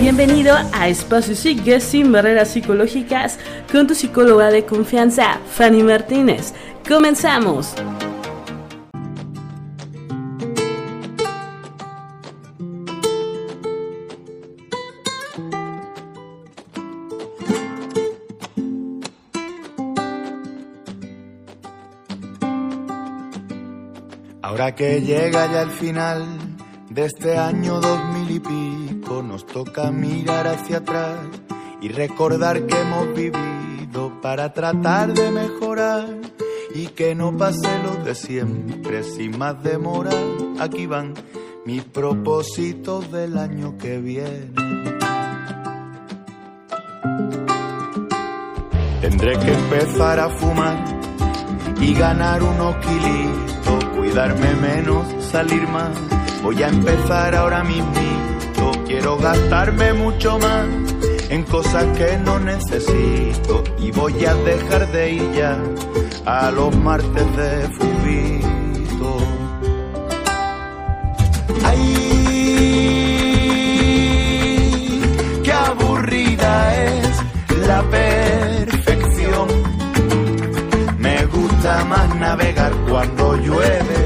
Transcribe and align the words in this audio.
Bienvenido 0.00 0.56
a 0.72 0.88
Espacio 0.88 1.36
Psique 1.36 1.78
sin 1.78 2.10
barreras 2.10 2.48
psicológicas 2.48 3.38
con 3.70 3.86
tu 3.86 3.94
psicóloga 3.94 4.50
de 4.50 4.64
confianza, 4.64 5.38
Fanny 5.52 5.82
Martínez. 5.82 6.54
Comenzamos. 6.88 7.74
Ahora 24.40 24.74
que 24.74 25.02
llega 25.02 25.52
ya 25.52 25.60
el 25.60 25.70
final 25.70 26.24
de 26.88 27.04
este 27.04 27.36
año 27.36 27.80
dos 27.82 28.00
mil 28.14 28.30
y 28.30 28.40
nos 29.10 29.44
toca 29.44 29.90
mirar 29.90 30.46
hacia 30.46 30.78
atrás 30.78 31.18
y 31.82 31.88
recordar 31.88 32.64
que 32.66 32.80
hemos 32.80 33.12
vivido 33.12 34.20
para 34.22 34.52
tratar 34.52 35.12
de 35.12 35.30
mejorar 35.32 36.06
y 36.74 36.86
que 36.86 37.16
no 37.16 37.36
pase 37.36 37.68
lo 37.82 38.04
de 38.04 38.14
siempre 38.14 39.02
sin 39.02 39.36
más 39.36 39.60
demora. 39.62 40.12
Aquí 40.60 40.86
van 40.86 41.14
mis 41.66 41.82
propósitos 41.82 43.10
del 43.10 43.36
año 43.36 43.76
que 43.76 43.98
viene. 43.98 44.52
Tendré 49.00 49.38
que 49.40 49.52
empezar 49.52 50.20
a 50.20 50.28
fumar 50.30 50.84
y 51.80 51.94
ganar 51.94 52.42
unos 52.42 52.76
kilitos, 52.76 53.84
cuidarme 53.96 54.54
menos, 54.54 55.04
salir 55.24 55.66
más. 55.68 55.90
Voy 56.42 56.62
a 56.62 56.68
empezar 56.68 57.34
ahora 57.34 57.64
mismo, 57.64 57.92
quiero 59.00 59.16
gastarme 59.16 59.94
mucho 59.94 60.38
más 60.38 60.66
en 61.30 61.42
cosas 61.44 61.86
que 61.96 62.18
no 62.18 62.38
necesito 62.38 63.64
y 63.78 63.90
voy 63.92 64.26
a 64.26 64.34
dejar 64.34 64.92
de 64.92 65.12
ir 65.12 65.32
ya 65.32 65.56
a 66.26 66.50
los 66.50 66.76
martes 66.76 67.36
de 67.36 67.68
fubito. 67.78 69.16
Ay, 71.64 72.10
qué 75.44 75.52
aburrida 75.52 76.84
es 76.84 77.22
la 77.66 77.82
perfección. 77.84 79.48
Me 80.98 81.24
gusta 81.24 81.84
más 81.86 82.14
navegar 82.16 82.72
cuando 82.86 83.34
llueve. 83.36 83.99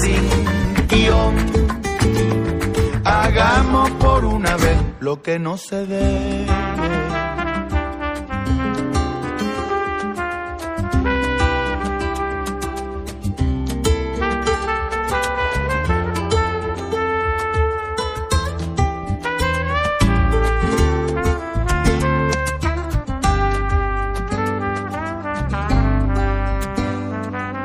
Sin 0.00 0.24
guion. 0.88 1.34
Hagamos 3.04 3.90
por 3.92 4.24
una 4.24 4.56
vez 4.56 4.78
lo 5.00 5.22
que 5.22 5.38
no 5.38 5.56
se. 5.56 5.82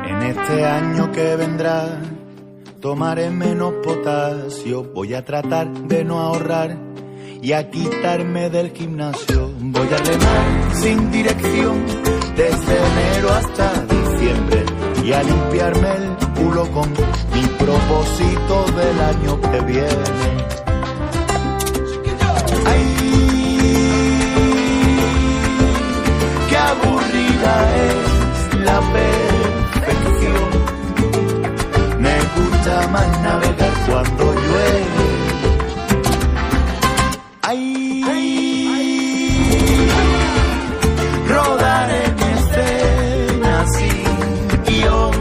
En 0.06 0.22
este 0.22 0.64
año 0.64 1.12
que 1.12 1.36
vendrá, 1.36 2.03
tomaré 2.84 3.30
menos 3.30 3.72
potasio, 3.82 4.82
voy 4.92 5.14
a 5.14 5.24
tratar 5.24 5.72
de 5.88 6.04
no 6.04 6.20
ahorrar 6.20 6.76
y 7.40 7.52
a 7.52 7.70
quitarme 7.70 8.50
del 8.50 8.72
gimnasio. 8.72 9.50
Voy 9.58 9.88
a 9.88 9.96
remar 9.96 10.74
sin 10.74 11.10
dirección 11.10 11.82
desde 12.36 12.76
enero 12.90 13.30
hasta 13.30 13.72
diciembre 13.86 14.66
y 15.02 15.12
a 15.12 15.22
limpiarme 15.22 15.92
el 15.92 16.16
culo 16.34 16.70
con 16.72 16.90
mi 17.32 17.46
propósito 17.56 18.66
del 18.76 19.00
año 19.00 19.40
que 19.40 19.60
viene. 19.62 20.04
Ay, 22.66 22.84
qué 26.50 26.56
aburrida 26.58 27.76
es 27.86 28.58
la 28.58 28.80
perfección. 28.80 29.23
Navegar 32.66 33.72
cuando 33.86 34.32
llueve. 34.32 35.06
Ay, 37.42 38.02
rodaré 41.28 42.02
mi 42.16 42.22
escena 42.38 43.66
sin 43.66 44.64
guion. 44.64 45.12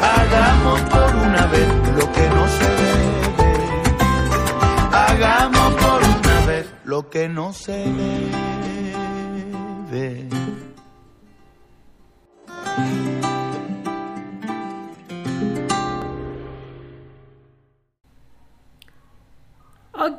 Hagamos 0.00 0.80
por 0.82 1.14
una 1.16 1.46
vez 1.46 1.68
lo 1.96 2.12
que 2.12 2.28
no 2.30 2.46
se 2.58 2.68
debe. 2.80 3.06
Hagamos 4.92 5.74
por 5.82 6.00
una 6.02 6.46
vez 6.46 6.66
lo 6.84 7.10
que 7.10 7.28
no 7.28 7.52
se 7.52 7.72
debe. 7.72 8.21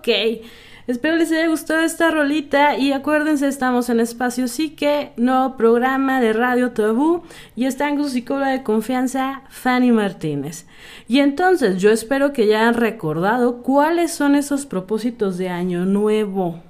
Ok, 0.04 0.42
espero 0.86 1.16
les 1.16 1.32
haya 1.32 1.48
gustado 1.48 1.80
esta 1.80 2.12
rolita 2.12 2.76
y 2.76 2.92
acuérdense, 2.92 3.48
estamos 3.48 3.88
en 3.88 4.02
Espacio 4.02 4.50
Psique, 4.50 5.14
nuevo 5.16 5.56
programa 5.56 6.20
de 6.20 6.34
Radio 6.34 6.72
Tabú 6.72 7.24
y 7.56 7.68
están 7.68 7.96
con 7.96 8.04
su 8.04 8.10
psicóloga 8.10 8.50
de 8.50 8.64
confianza, 8.64 9.44
Fanny 9.50 9.94
Martínez. 9.94 10.68
Y 11.08 11.20
entonces 11.20 11.82
yo 11.82 11.90
espero 11.90 12.34
que 12.34 12.48
ya 12.48 12.60
hayan 12.60 12.74
recordado 12.74 13.62
cuáles 13.62 14.12
son 14.12 14.36
esos 14.36 14.66
propósitos 14.66 15.38
de 15.38 15.48
año 15.48 15.86
nuevo. 15.86 16.62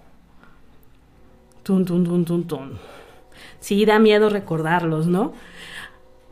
Tun, 1.64 1.84
tun, 1.86 2.04
tun, 2.04 2.24
tun, 2.24 2.46
tun. 2.46 2.80
Sí, 3.60 3.84
da 3.84 3.98
miedo 3.98 4.30
recordarlos, 4.30 5.08
¿no? 5.08 5.34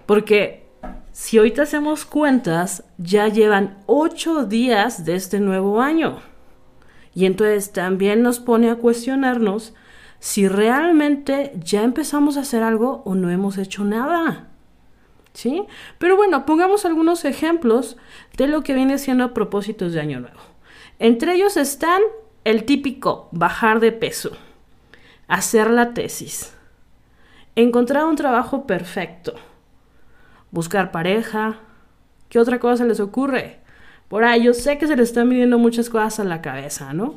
Porque 0.06 0.67
si 1.13 1.40
ahorita 1.40 1.63
hacemos 1.63 2.06
cuentas, 2.06 2.84
ya 3.00 3.28
llevan 3.28 3.79
ocho 3.88 4.45
días 4.45 5.03
de 5.03 5.16
este 5.16 5.40
nuevo 5.40 5.81
año. 5.81 6.29
Y 7.13 7.25
entonces 7.25 7.72
también 7.72 8.22
nos 8.22 8.39
pone 8.39 8.69
a 8.69 8.75
cuestionarnos 8.75 9.73
si 10.19 10.47
realmente 10.47 11.51
ya 11.63 11.83
empezamos 11.83 12.38
a 12.38 12.41
hacer 12.41 12.63
algo 12.63 13.01
o 13.05 13.16
no 13.16 13.29
hemos 13.29 13.57
hecho 13.57 13.83
nada. 13.83 14.47
¿Sí? 15.33 15.63
Pero 15.97 16.16
bueno, 16.16 16.45
pongamos 16.45 16.85
algunos 16.85 17.25
ejemplos 17.25 17.97
de 18.38 18.47
lo 18.47 18.63
que 18.63 18.73
viene 18.73 18.97
siendo 18.97 19.33
propósitos 19.33 19.94
de 19.94 20.01
año 20.01 20.19
nuevo. 20.19 20.39
Entre 20.99 21.33
ellos 21.33 21.57
están 21.57 22.01
el 22.44 22.66
típico 22.66 23.29
bajar 23.31 23.79
de 23.79 23.91
peso, 23.91 24.31
hacer 25.28 25.69
la 25.72 25.93
tesis, 25.93 26.53
encontrar 27.55 28.05
un 28.05 28.16
trabajo 28.16 28.67
perfecto, 28.67 29.33
buscar 30.51 30.91
pareja. 30.91 31.59
¿Qué 32.29 32.39
otra 32.39 32.59
cosa 32.59 32.85
les 32.85 32.99
ocurre? 32.99 33.60
Por 34.11 34.25
ahí 34.25 34.44
yo 34.44 34.53
sé 34.53 34.77
que 34.77 34.88
se 34.88 34.97
le 34.97 35.03
están 35.03 35.29
viniendo 35.29 35.57
muchas 35.57 35.89
cosas 35.89 36.19
a 36.19 36.25
la 36.25 36.41
cabeza, 36.41 36.91
¿no? 36.91 37.16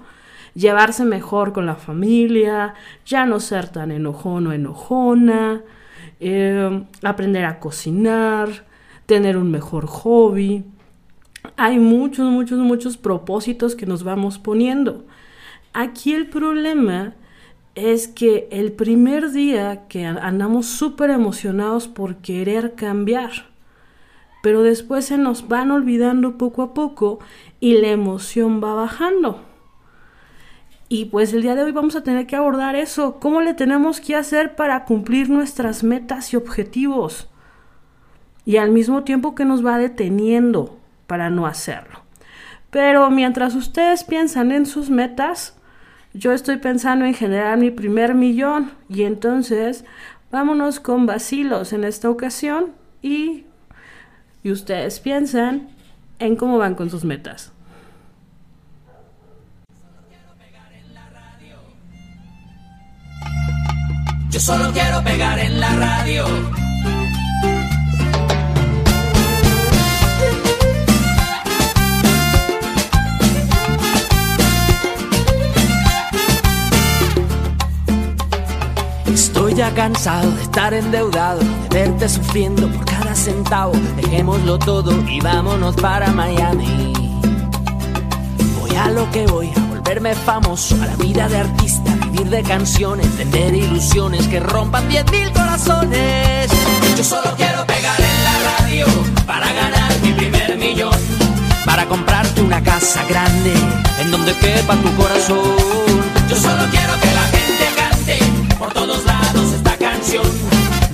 Llevarse 0.54 1.04
mejor 1.04 1.52
con 1.52 1.66
la 1.66 1.74
familia, 1.74 2.74
ya 3.04 3.26
no 3.26 3.40
ser 3.40 3.68
tan 3.68 3.90
enojón 3.90 4.46
o 4.46 4.52
enojona, 4.52 5.62
eh, 6.20 6.84
aprender 7.02 7.46
a 7.46 7.58
cocinar, 7.58 8.64
tener 9.06 9.36
un 9.36 9.50
mejor 9.50 9.86
hobby. 9.86 10.62
Hay 11.56 11.80
muchos, 11.80 12.30
muchos, 12.30 12.60
muchos 12.60 12.96
propósitos 12.96 13.74
que 13.74 13.86
nos 13.86 14.04
vamos 14.04 14.38
poniendo. 14.38 15.04
Aquí 15.72 16.14
el 16.14 16.28
problema 16.28 17.14
es 17.74 18.06
que 18.06 18.46
el 18.52 18.70
primer 18.70 19.32
día 19.32 19.88
que 19.88 20.06
andamos 20.06 20.66
súper 20.66 21.10
emocionados 21.10 21.88
por 21.88 22.18
querer 22.18 22.76
cambiar, 22.76 23.52
pero 24.44 24.62
después 24.62 25.06
se 25.06 25.16
nos 25.16 25.48
van 25.48 25.70
olvidando 25.70 26.36
poco 26.36 26.60
a 26.60 26.74
poco 26.74 27.18
y 27.60 27.78
la 27.78 27.88
emoción 27.88 28.62
va 28.62 28.74
bajando. 28.74 29.40
Y 30.90 31.06
pues 31.06 31.32
el 31.32 31.40
día 31.40 31.54
de 31.54 31.62
hoy 31.62 31.72
vamos 31.72 31.96
a 31.96 32.02
tener 32.02 32.26
que 32.26 32.36
abordar 32.36 32.76
eso, 32.76 33.18
cómo 33.20 33.40
le 33.40 33.54
tenemos 33.54 34.02
que 34.02 34.14
hacer 34.14 34.54
para 34.54 34.84
cumplir 34.84 35.30
nuestras 35.30 35.82
metas 35.82 36.34
y 36.34 36.36
objetivos. 36.36 37.30
Y 38.44 38.58
al 38.58 38.70
mismo 38.70 39.02
tiempo 39.02 39.34
que 39.34 39.46
nos 39.46 39.64
va 39.64 39.78
deteniendo 39.78 40.78
para 41.06 41.30
no 41.30 41.46
hacerlo. 41.46 42.00
Pero 42.68 43.08
mientras 43.08 43.54
ustedes 43.54 44.04
piensan 44.04 44.52
en 44.52 44.66
sus 44.66 44.90
metas, 44.90 45.56
yo 46.12 46.32
estoy 46.32 46.58
pensando 46.58 47.06
en 47.06 47.14
generar 47.14 47.56
mi 47.56 47.70
primer 47.70 48.14
millón 48.14 48.72
y 48.90 49.04
entonces 49.04 49.86
Vámonos 50.34 50.80
con 50.80 51.06
vacilos 51.06 51.72
en 51.72 51.84
esta 51.84 52.10
ocasión 52.10 52.72
y, 53.02 53.44
y 54.44 54.52
ustedes 54.52 55.00
piensan 55.00 55.70
en 56.20 56.36
cómo 56.36 56.58
van 56.58 56.74
con 56.74 56.90
sus 56.90 57.02
metas. 57.02 57.50
Yo 64.30 64.40
solo 64.40 64.70
quiero 64.72 65.02
pegar 65.02 65.38
en 65.38 65.60
la 65.60 65.74
radio. 65.76 66.26
Estoy 79.06 79.54
ya 79.54 79.72
cansado 79.72 80.30
de 80.32 80.42
estar 80.42 80.74
endeudado, 80.74 81.40
de 81.70 81.78
verte 81.78 82.08
sufriendo 82.08 82.68
por 82.68 82.93
centavo. 83.24 83.72
Dejémoslo 83.96 84.58
todo 84.58 84.92
y 85.08 85.18
vámonos 85.20 85.74
para 85.76 86.12
Miami. 86.12 86.92
Voy 88.60 88.76
a 88.76 88.90
lo 88.90 89.10
que 89.10 89.26
voy, 89.26 89.50
a 89.56 89.60
volverme 89.60 90.14
famoso, 90.14 90.74
a 90.82 90.86
la 90.86 90.96
vida 90.96 91.26
de 91.28 91.38
artista, 91.38 91.90
vivir 92.10 92.28
de 92.28 92.42
canciones, 92.42 93.16
vender 93.16 93.54
ilusiones 93.54 94.28
que 94.28 94.40
rompan 94.40 94.90
10.000 94.90 95.32
corazones. 95.32 96.50
Yo 96.98 97.04
solo 97.04 97.32
quiero 97.38 97.64
pegar 97.66 97.98
en 97.98 98.24
la 98.24 98.58
radio 98.58 98.86
para 99.26 99.50
ganar 99.50 99.90
mi 100.02 100.12
primer 100.12 100.58
millón. 100.58 100.98
Para 101.64 101.86
comprarte 101.86 102.42
una 102.42 102.62
casa 102.62 103.04
grande 103.08 103.54
en 104.00 104.10
donde 104.10 104.34
quepa 104.34 104.76
tu 104.76 104.94
corazón. 104.96 105.56
Yo 106.28 106.36
solo 106.36 106.62
quiero 106.70 106.92
que 107.00 107.14
la 107.14 107.33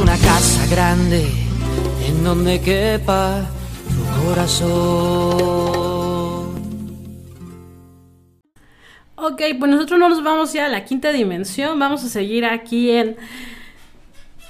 Una 0.00 0.16
casa 0.16 0.66
grande 0.70 1.28
en 2.06 2.24
donde 2.24 2.60
quepa 2.60 3.44
tu 3.88 4.24
corazón. 4.24 5.32
Ok, 9.16 9.40
pues 9.58 9.70
nosotros 9.70 10.00
no 10.00 10.08
nos 10.08 10.22
vamos 10.22 10.52
ya 10.52 10.66
a 10.66 10.68
la 10.68 10.84
quinta 10.84 11.12
dimensión, 11.12 11.78
vamos 11.78 12.04
a 12.04 12.08
seguir 12.08 12.44
aquí 12.44 12.90
en 12.90 13.16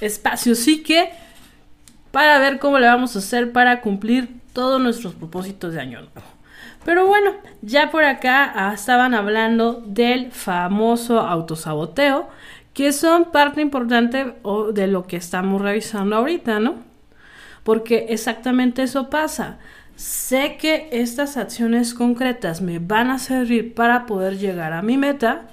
Espacio 0.00 0.54
Psique 0.54 1.11
para 2.11 2.38
ver 2.38 2.58
cómo 2.58 2.78
le 2.78 2.87
vamos 2.87 3.16
a 3.16 3.18
hacer 3.18 3.52
para 3.52 3.80
cumplir 3.80 4.28
todos 4.52 4.80
nuestros 4.80 5.14
propósitos 5.14 5.75
de 5.75 5.80
año 5.80 6.00
nuevo. 6.00 6.32
Pero 6.84 7.06
bueno, 7.06 7.32
ya 7.61 7.90
por 7.90 8.04
acá 8.04 8.52
ah, 8.54 8.72
estaban 8.75 9.14
hablando 9.14 9.82
del 9.87 10.32
famoso 10.32 11.20
autosaboteo, 11.20 12.28
que 12.74 12.92
son 12.92 13.30
parte 13.32 13.60
importante 13.60 14.34
de 14.72 14.86
lo 14.86 15.06
que 15.06 15.16
estamos 15.16 15.60
revisando 15.60 16.16
ahorita, 16.16 16.58
¿no? 16.58 16.76
Porque 17.64 18.06
exactamente 18.08 18.82
eso 18.82 19.10
pasa. 19.10 19.58
Sé 19.94 20.56
que 20.58 20.88
estas 20.90 21.36
acciones 21.36 21.94
concretas 21.94 22.60
me 22.60 22.78
van 22.78 23.10
a 23.10 23.18
servir 23.18 23.74
para 23.74 24.06
poder 24.06 24.38
llegar 24.38 24.72
a 24.72 24.82
mi 24.82 24.96
meta, 24.96 25.48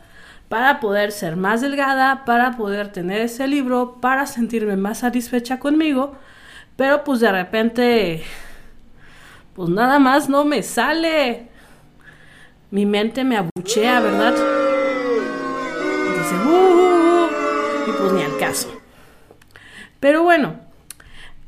para 0.48 0.80
poder 0.80 1.12
ser 1.12 1.36
más 1.36 1.62
delgada, 1.62 2.26
para 2.26 2.58
poder 2.58 2.92
tener 2.92 3.22
ese 3.22 3.48
libro, 3.48 3.98
para 4.02 4.26
sentirme 4.26 4.78
más 4.78 5.00
satisfecha 5.00 5.60
conmigo, 5.60 6.16
pero 6.76 7.04
pues 7.04 7.20
de 7.20 7.32
repente, 7.32 8.24
pues 9.54 9.70
nada 9.70 10.00
más 10.00 10.30
no 10.30 10.46
me 10.46 10.64
sale. 10.64 11.50
Mi 12.72 12.86
mente 12.86 13.24
me 13.24 13.38
abuchea, 13.38 14.00
¿verdad? 14.00 14.59
Pero 20.00 20.24
bueno, 20.24 20.56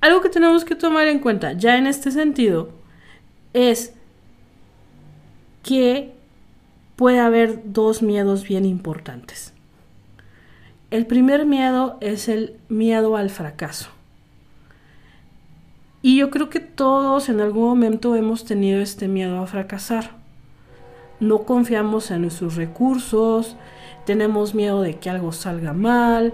algo 0.01 0.21
que 0.21 0.29
tenemos 0.29 0.65
que 0.65 0.75
tomar 0.75 1.07
en 1.07 1.19
cuenta 1.19 1.53
ya 1.53 1.77
en 1.77 1.88
este 1.88 2.12
sentido 2.12 2.69
es 3.53 3.93
que 5.63 6.13
puede 6.95 7.19
haber 7.19 7.62
dos 7.65 8.01
miedos 8.01 8.43
bien 8.43 8.65
importantes. 8.65 9.53
El 10.89 11.05
primer 11.05 11.45
miedo 11.45 11.98
es 12.01 12.27
el 12.27 12.57
miedo 12.67 13.15
al 13.15 13.29
fracaso. 13.29 13.89
Y 16.01 16.17
yo 16.17 16.31
creo 16.31 16.50
que 16.50 16.60
todos 16.60 17.29
en 17.29 17.39
algún 17.39 17.69
momento 17.69 18.15
hemos 18.15 18.43
tenido 18.43 18.81
este 18.81 19.07
miedo 19.07 19.39
a 19.39 19.48
fracasar. 19.48 20.12
No 21.19 21.43
confiamos 21.43 22.10
en 22.10 22.24
nuestros 22.24 22.55
recursos, 22.55 23.55
tenemos 24.05 24.55
miedo 24.55 24.81
de 24.81 24.98
que 24.98 25.10
algo 25.10 25.31
salga 25.31 25.74
mal. 25.74 26.33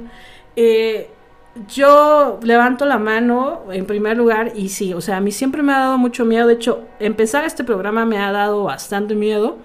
Eh, 0.57 1.09
yo 1.73 2.39
levanto 2.43 2.85
la 2.85 2.97
mano 2.97 3.71
en 3.71 3.85
primer 3.85 4.17
lugar 4.17 4.53
y 4.55 4.69
sí, 4.69 4.93
o 4.93 5.01
sea, 5.01 5.17
a 5.17 5.21
mí 5.21 5.31
siempre 5.31 5.63
me 5.63 5.71
ha 5.71 5.79
dado 5.79 5.97
mucho 5.97 6.25
miedo. 6.25 6.47
De 6.47 6.55
hecho, 6.55 6.83
empezar 6.99 7.45
este 7.45 7.63
programa 7.63 8.05
me 8.05 8.17
ha 8.17 8.31
dado 8.31 8.63
bastante 8.63 9.15
miedo. 9.15 9.57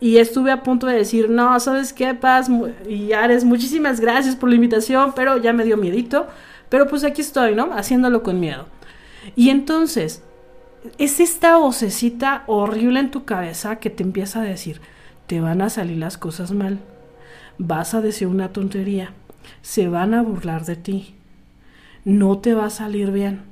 Y 0.00 0.18
estuve 0.18 0.52
a 0.52 0.62
punto 0.62 0.86
de 0.86 0.94
decir, 0.94 1.28
no, 1.28 1.58
¿sabes 1.58 1.92
qué, 1.92 2.14
Paz? 2.14 2.48
Y 2.88 3.12
Ares, 3.12 3.44
muchísimas 3.44 4.00
gracias 4.00 4.36
por 4.36 4.48
la 4.48 4.54
invitación, 4.54 5.12
pero 5.14 5.38
ya 5.38 5.52
me 5.52 5.64
dio 5.64 5.76
miedito. 5.76 6.26
Pero 6.68 6.86
pues 6.86 7.02
aquí 7.02 7.20
estoy, 7.20 7.56
¿no? 7.56 7.72
Haciéndolo 7.72 8.22
con 8.22 8.38
miedo. 8.38 8.66
Y 9.34 9.50
entonces, 9.50 10.22
es 10.98 11.18
esta 11.18 11.56
vocecita 11.56 12.44
horrible 12.46 13.00
en 13.00 13.10
tu 13.10 13.24
cabeza 13.24 13.76
que 13.76 13.90
te 13.90 14.04
empieza 14.04 14.40
a 14.40 14.44
decir, 14.44 14.80
te 15.26 15.40
van 15.40 15.62
a 15.62 15.70
salir 15.70 15.98
las 15.98 16.16
cosas 16.16 16.52
mal, 16.52 16.78
vas 17.58 17.94
a 17.94 18.00
decir 18.00 18.28
una 18.28 18.52
tontería, 18.52 19.12
se 19.68 19.86
van 19.86 20.14
a 20.14 20.22
burlar 20.22 20.64
de 20.64 20.76
ti, 20.76 21.14
no 22.06 22.38
te 22.38 22.54
va 22.54 22.64
a 22.64 22.70
salir 22.70 23.10
bien. 23.10 23.42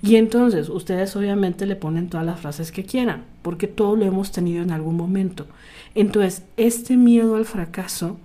Y 0.00 0.16
entonces 0.16 0.70
ustedes 0.70 1.14
obviamente 1.14 1.66
le 1.66 1.76
ponen 1.76 2.08
todas 2.08 2.24
las 2.24 2.40
frases 2.40 2.72
que 2.72 2.86
quieran, 2.86 3.24
porque 3.42 3.66
todo 3.66 3.96
lo 3.96 4.06
hemos 4.06 4.32
tenido 4.32 4.62
en 4.62 4.70
algún 4.70 4.96
momento. 4.96 5.46
Entonces, 5.94 6.44
este 6.56 6.96
miedo 6.96 7.36
al 7.36 7.44
fracaso, 7.44 8.16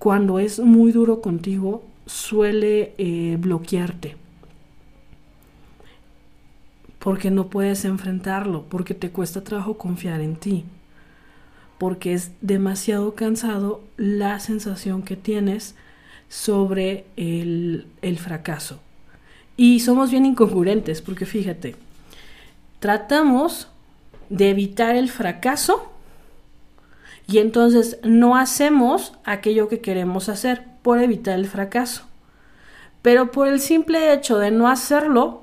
cuando 0.00 0.40
es 0.40 0.58
muy 0.58 0.90
duro 0.90 1.20
contigo, 1.20 1.84
suele 2.06 2.94
eh, 2.98 3.36
bloquearte 3.38 4.16
porque 6.98 7.30
no 7.30 7.46
puedes 7.50 7.84
enfrentarlo, 7.84 8.64
porque 8.68 8.94
te 8.94 9.10
cuesta 9.10 9.44
trabajo 9.44 9.78
confiar 9.78 10.20
en 10.20 10.34
ti, 10.34 10.64
porque 11.78 12.12
es 12.12 12.32
demasiado 12.40 13.14
cansado 13.14 13.80
la 13.96 14.40
sensación 14.40 15.02
que 15.02 15.16
tienes 15.16 15.76
sobre 16.28 17.06
el, 17.16 17.86
fracaso. 18.18 18.80
Y 19.56 19.80
somos 19.80 20.10
bien 20.10 20.26
incongruentes, 20.26 21.00
porque 21.00 21.24
fíjate, 21.24 21.76
tratamos 22.80 23.68
de 24.28 24.50
evitar 24.50 24.96
el 24.96 25.08
fracaso 25.08 25.90
y 27.26 27.38
entonces 27.38 27.98
no 28.02 28.36
hacemos 28.36 29.14
aquello 29.24 29.68
que 29.68 29.80
queremos 29.80 30.28
hacer 30.28 30.64
por 30.82 31.00
evitar 31.00 31.38
el 31.38 31.46
fracaso. 31.46 32.04
Pero 33.02 33.30
por 33.30 33.48
el 33.48 33.60
simple 33.60 34.12
hecho 34.12 34.38
de 34.38 34.50
no 34.50 34.68
hacerlo, 34.68 35.42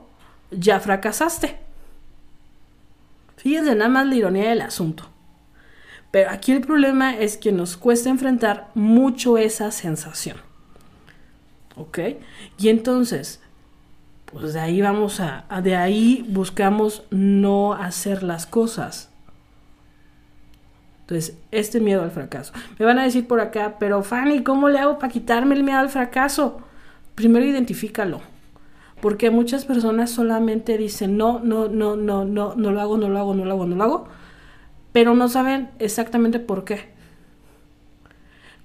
ya 0.52 0.80
fracasaste. 0.80 1.58
Fíjense 3.38 3.76
nada 3.76 3.90
más 3.90 4.08
la 4.08 4.16
ironía 4.16 4.50
del 4.50 4.62
asunto. 4.62 5.15
Pero 6.16 6.30
aquí 6.30 6.54
el 6.54 6.62
problema 6.62 7.14
es 7.14 7.36
que 7.36 7.52
nos 7.52 7.76
cuesta 7.76 8.10
enfrentar 8.10 8.70
mucho 8.74 9.38
esa 9.38 9.70
sensación. 9.72 10.38
¿Ok? 11.76 12.00
Y 12.58 12.70
entonces, 12.70 13.42
pues 14.24 14.54
de 14.54 14.62
ahí 14.62 14.80
vamos 14.80 15.20
a, 15.20 15.44
de 15.62 15.76
ahí 15.76 16.26
buscamos 16.30 17.04
no 17.10 17.74
hacer 17.74 18.24
las 18.24 18.46
cosas. 18.46 19.10
Entonces, 21.02 21.38
este 21.52 21.82
miedo 21.82 22.02
al 22.02 22.12
fracaso. 22.12 22.54
Me 22.80 22.86
van 22.86 22.98
a 22.98 23.04
decir 23.04 23.28
por 23.28 23.42
acá, 23.42 23.76
pero 23.78 24.02
Fanny, 24.02 24.42
¿cómo 24.42 24.70
le 24.70 24.80
hago 24.80 24.98
para 25.00 25.12
quitarme 25.12 25.54
el 25.54 25.66
miedo 25.66 25.80
al 25.80 25.90
fracaso? 25.90 26.62
Primero 27.16 27.46
identifícalo 27.46 28.22
porque 29.02 29.32
muchas 29.32 29.66
personas 29.66 30.12
solamente 30.12 30.78
dicen 30.78 31.18
no, 31.18 31.40
no, 31.40 31.68
no, 31.68 31.98
no, 31.98 32.24
no, 32.24 32.56
no 32.56 32.72
lo 32.72 32.80
hago, 32.80 32.98
no 32.98 33.10
lo 33.10 33.20
hago, 33.20 33.34
no 33.34 33.44
lo 33.44 33.52
hago, 33.52 33.66
no 33.66 33.76
lo 33.76 33.84
hago, 33.84 34.08
pero 34.96 35.14
no 35.14 35.28
saben 35.28 35.68
exactamente 35.80 36.40
por 36.40 36.64
qué. 36.64 36.80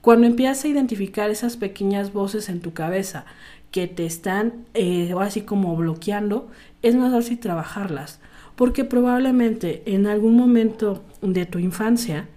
Cuando 0.01 0.29
empiezas 0.29 0.65
a 0.65 0.69
identificar 0.69 1.29
esas 1.29 1.57
pequeñas 1.57 2.13
voces 2.13 2.49
en 2.49 2.61
tu 2.61 2.73
cabeza 2.73 3.25
que 3.73 3.89
te 3.89 4.07
están 4.07 4.53
eh, 4.75 5.13
así 5.19 5.41
como 5.41 5.75
bloqueando, 5.75 6.49
es 6.83 6.95
más 6.95 7.13
fácil 7.13 7.41
trabajarlas, 7.41 8.21
porque 8.55 8.85
probablemente 8.85 9.83
en 9.87 10.07
algún 10.07 10.37
momento 10.37 11.03
de 11.21 11.47
tu 11.47 11.59
infancia 11.59 12.29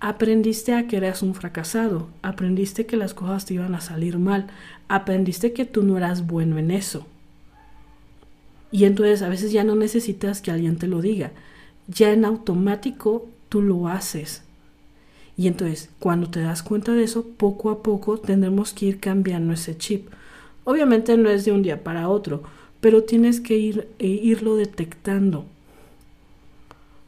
aprendiste 0.00 0.72
a 0.72 0.86
que 0.86 0.96
eras 0.96 1.20
un 1.20 1.34
fracasado, 1.34 2.08
aprendiste 2.22 2.86
que 2.86 2.96
las 2.96 3.12
cosas 3.12 3.44
te 3.44 3.52
iban 3.52 3.74
a 3.74 3.82
salir 3.82 4.18
mal, 4.18 4.46
aprendiste 4.88 5.52
que 5.52 5.66
tú 5.66 5.82
no 5.82 5.98
eras 5.98 6.26
bueno 6.26 6.56
en 6.56 6.70
eso. 6.70 7.06
Y 8.72 8.86
entonces 8.86 9.20
a 9.20 9.28
veces 9.28 9.52
ya 9.52 9.62
no 9.62 9.76
necesitas 9.76 10.40
que 10.40 10.52
alguien 10.52 10.78
te 10.78 10.86
lo 10.86 11.02
diga. 11.02 11.32
Ya 11.92 12.12
en 12.12 12.24
automático 12.24 13.28
tú 13.48 13.62
lo 13.62 13.88
haces. 13.88 14.42
Y 15.36 15.48
entonces 15.48 15.90
cuando 15.98 16.30
te 16.30 16.40
das 16.40 16.62
cuenta 16.62 16.92
de 16.92 17.02
eso, 17.02 17.26
poco 17.26 17.70
a 17.70 17.82
poco 17.82 18.18
tendremos 18.18 18.72
que 18.72 18.86
ir 18.86 19.00
cambiando 19.00 19.52
ese 19.52 19.76
chip. 19.76 20.08
Obviamente 20.64 21.16
no 21.16 21.30
es 21.30 21.44
de 21.44 21.52
un 21.52 21.62
día 21.62 21.82
para 21.82 22.08
otro, 22.08 22.42
pero 22.80 23.04
tienes 23.04 23.40
que 23.40 23.56
ir, 23.56 23.88
e 23.98 24.06
irlo 24.06 24.56
detectando. 24.56 25.46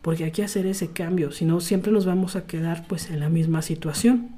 Porque 0.01 0.25
hay 0.25 0.33
que 0.33 0.43
hacer 0.43 0.67
ese 0.67 0.89
cambio, 0.89 1.31
si 1.31 1.45
no 1.45 1.61
siempre 1.61 1.93
nos 1.93 2.07
vamos 2.07 2.35
a 2.35 2.47
quedar 2.47 2.87
pues 2.89 3.11
en 3.11 3.21
la 3.21 3.29
misma 3.29 3.63
situación. 3.63 4.31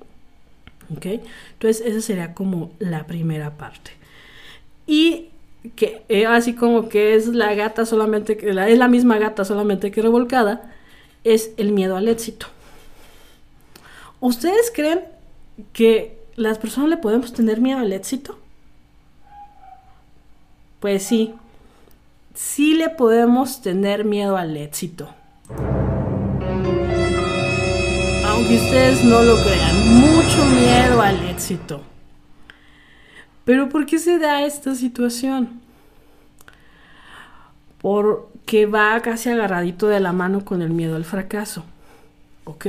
¿Ok? 0.94 1.06
Entonces 1.54 1.86
esa 1.86 2.00
sería 2.00 2.34
como 2.34 2.72
la 2.78 3.06
primera 3.06 3.56
parte. 3.56 3.92
Y 4.86 5.28
que 5.76 6.02
eh, 6.08 6.26
así 6.26 6.54
como 6.54 6.88
que 6.88 7.14
es 7.14 7.28
la 7.28 7.54
gata 7.54 7.86
solamente, 7.86 8.36
que 8.36 8.50
es 8.50 8.78
la 8.78 8.88
misma 8.88 9.18
gata 9.18 9.44
solamente 9.44 9.90
que 9.90 10.02
revolcada, 10.02 10.70
es 11.24 11.52
el 11.56 11.72
miedo 11.72 11.96
al 11.96 12.08
éxito. 12.08 12.46
¿Ustedes 14.20 14.70
creen 14.74 15.00
que 15.72 16.18
las 16.36 16.58
personas 16.58 16.90
le 16.90 16.96
podemos 16.98 17.32
tener 17.32 17.60
miedo 17.60 17.78
al 17.78 17.92
éxito? 17.92 18.38
Pues 20.80 21.02
sí, 21.02 21.34
sí 22.34 22.74
le 22.74 22.90
podemos 22.90 23.62
tener 23.62 24.04
miedo 24.04 24.36
al 24.36 24.56
éxito. 24.56 25.08
Aunque 28.26 28.56
ustedes 28.56 29.04
no 29.04 29.22
lo 29.22 29.36
crean, 29.42 30.00
mucho 30.00 30.44
miedo 30.44 31.00
al 31.00 31.28
éxito. 31.28 31.80
Pero 33.44 33.68
¿por 33.68 33.86
qué 33.86 33.98
se 33.98 34.18
da 34.18 34.44
esta 34.44 34.74
situación? 34.74 35.60
Porque 37.80 38.66
va 38.66 39.00
casi 39.00 39.28
agarradito 39.28 39.88
de 39.88 40.00
la 40.00 40.12
mano 40.12 40.44
con 40.44 40.62
el 40.62 40.70
miedo 40.70 40.96
al 40.96 41.04
fracaso. 41.04 41.64
¿Ok? 42.44 42.66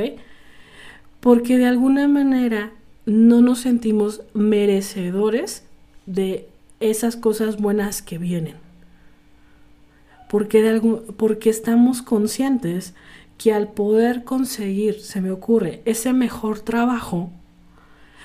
Porque 1.22 1.58
de 1.58 1.65
alguna 1.65 2.08
manera 2.08 2.72
no 3.05 3.41
nos 3.41 3.60
sentimos 3.60 4.22
merecedores 4.34 5.63
de 6.05 6.50
esas 6.79 7.15
cosas 7.15 7.58
buenas 7.58 8.01
que 8.01 8.17
vienen. 8.17 8.55
Porque, 10.29 10.62
de 10.62 10.82
porque 11.17 11.50
estamos 11.50 12.01
conscientes 12.01 12.94
que 13.38 13.53
al 13.53 13.70
poder 13.70 14.24
conseguir, 14.24 15.00
se 15.00 15.22
me 15.22 15.32
ocurre, 15.32 15.82
ese 15.86 16.13
mejor 16.13 16.60
trabajo, 16.60 17.32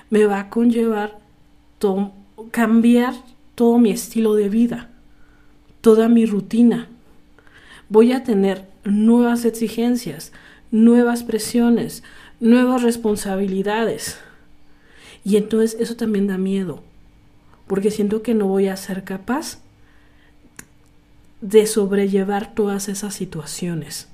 me 0.09 0.25
va 0.25 0.39
a 0.39 0.49
conllevar 0.49 1.19
cambiar 2.49 3.13
todo 3.55 3.77
mi 3.77 3.91
estilo 3.91 4.33
de 4.35 4.49
vida, 4.49 4.89
toda 5.81 6.09
mi 6.09 6.25
rutina. 6.25 6.87
Voy 7.89 8.13
a 8.13 8.23
tener 8.23 8.65
nuevas 8.83 9.45
exigencias, 9.45 10.31
nuevas 10.71 11.23
presiones, 11.23 12.03
nuevas 12.39 12.81
responsabilidades. 12.81 14.17
Y 15.23 15.37
entonces 15.37 15.77
eso 15.79 15.95
también 15.95 16.27
da 16.27 16.37
miedo, 16.37 16.81
porque 17.67 17.91
siento 17.91 18.23
que 18.23 18.33
no 18.33 18.47
voy 18.47 18.67
a 18.67 18.77
ser 18.77 19.03
capaz 19.03 19.59
de 21.41 21.65
sobrellevar 21.67 22.53
todas 22.53 22.87
esas 22.87 23.13
situaciones. 23.13 24.07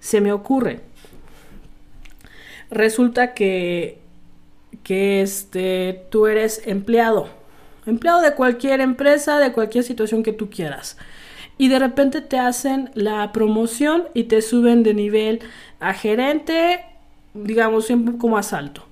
Se 0.00 0.20
me 0.20 0.32
ocurre. 0.32 0.80
Resulta 2.70 3.34
que 3.34 3.98
que 4.82 5.22
este, 5.22 6.04
tú 6.10 6.26
eres 6.26 6.62
empleado, 6.66 7.28
empleado 7.86 8.20
de 8.20 8.34
cualquier 8.34 8.80
empresa, 8.80 9.38
de 9.38 9.52
cualquier 9.52 9.84
situación 9.84 10.22
que 10.22 10.32
tú 10.32 10.50
quieras. 10.50 10.96
Y 11.56 11.68
de 11.68 11.78
repente 11.78 12.20
te 12.20 12.38
hacen 12.38 12.90
la 12.94 13.32
promoción 13.32 14.04
y 14.14 14.24
te 14.24 14.42
suben 14.42 14.82
de 14.82 14.94
nivel 14.94 15.40
a 15.80 15.92
gerente, 15.92 16.80
digamos, 17.34 17.86
siempre 17.86 18.16
como 18.16 18.38
asalto. 18.38 18.84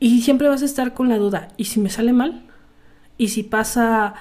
Y 0.00 0.22
siempre 0.22 0.48
vas 0.48 0.62
a 0.62 0.66
estar 0.66 0.94
con 0.94 1.08
la 1.08 1.18
duda, 1.18 1.48
¿y 1.56 1.64
si 1.64 1.80
me 1.80 1.90
sale 1.90 2.12
mal? 2.12 2.42
¿Y 3.18 3.28
si 3.28 3.42
pasa 3.42 4.14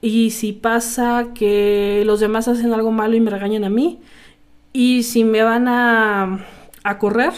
y 0.00 0.32
si 0.32 0.52
pasa 0.52 1.28
que 1.34 2.02
los 2.04 2.20
demás 2.20 2.46
hacen 2.46 2.74
algo 2.74 2.92
malo 2.92 3.16
y 3.16 3.20
me 3.20 3.30
regañan 3.30 3.64
a 3.64 3.70
mí? 3.70 4.00
y 4.74 5.04
si 5.04 5.24
me 5.24 5.42
van 5.42 5.68
a, 5.68 6.44
a 6.82 6.98
correr. 6.98 7.32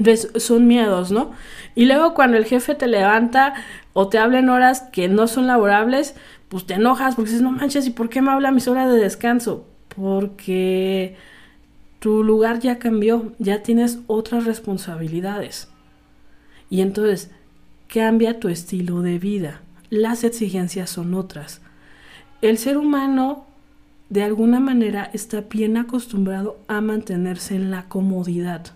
Entonces 0.00 0.42
son 0.42 0.66
miedos, 0.66 1.12
¿no? 1.12 1.32
Y 1.74 1.84
luego 1.84 2.14
cuando 2.14 2.38
el 2.38 2.46
jefe 2.46 2.74
te 2.74 2.86
levanta 2.86 3.52
o 3.92 4.08
te 4.08 4.16
habla 4.16 4.38
en 4.38 4.48
horas 4.48 4.80
que 4.92 5.08
no 5.08 5.28
son 5.28 5.46
laborables, 5.46 6.14
pues 6.48 6.64
te 6.64 6.74
enojas 6.74 7.16
porque 7.16 7.32
dices, 7.32 7.42
no 7.42 7.52
manches, 7.52 7.86
¿y 7.86 7.90
por 7.90 8.08
qué 8.08 8.22
me 8.22 8.30
habla 8.30 8.50
mis 8.50 8.66
horas 8.66 8.90
de 8.90 8.98
descanso? 8.98 9.66
Porque 9.94 11.16
tu 11.98 12.24
lugar 12.24 12.60
ya 12.60 12.78
cambió, 12.78 13.34
ya 13.38 13.62
tienes 13.62 13.98
otras 14.06 14.46
responsabilidades. 14.46 15.68
Y 16.70 16.80
entonces 16.80 17.30
cambia 17.86 18.40
tu 18.40 18.48
estilo 18.48 19.02
de 19.02 19.18
vida. 19.18 19.60
Las 19.90 20.24
exigencias 20.24 20.88
son 20.88 21.12
otras. 21.12 21.60
El 22.40 22.56
ser 22.56 22.78
humano 22.78 23.44
de 24.08 24.22
alguna 24.22 24.60
manera 24.60 25.10
está 25.12 25.42
bien 25.42 25.76
acostumbrado 25.76 26.58
a 26.68 26.80
mantenerse 26.80 27.54
en 27.54 27.70
la 27.70 27.86
comodidad. 27.86 28.72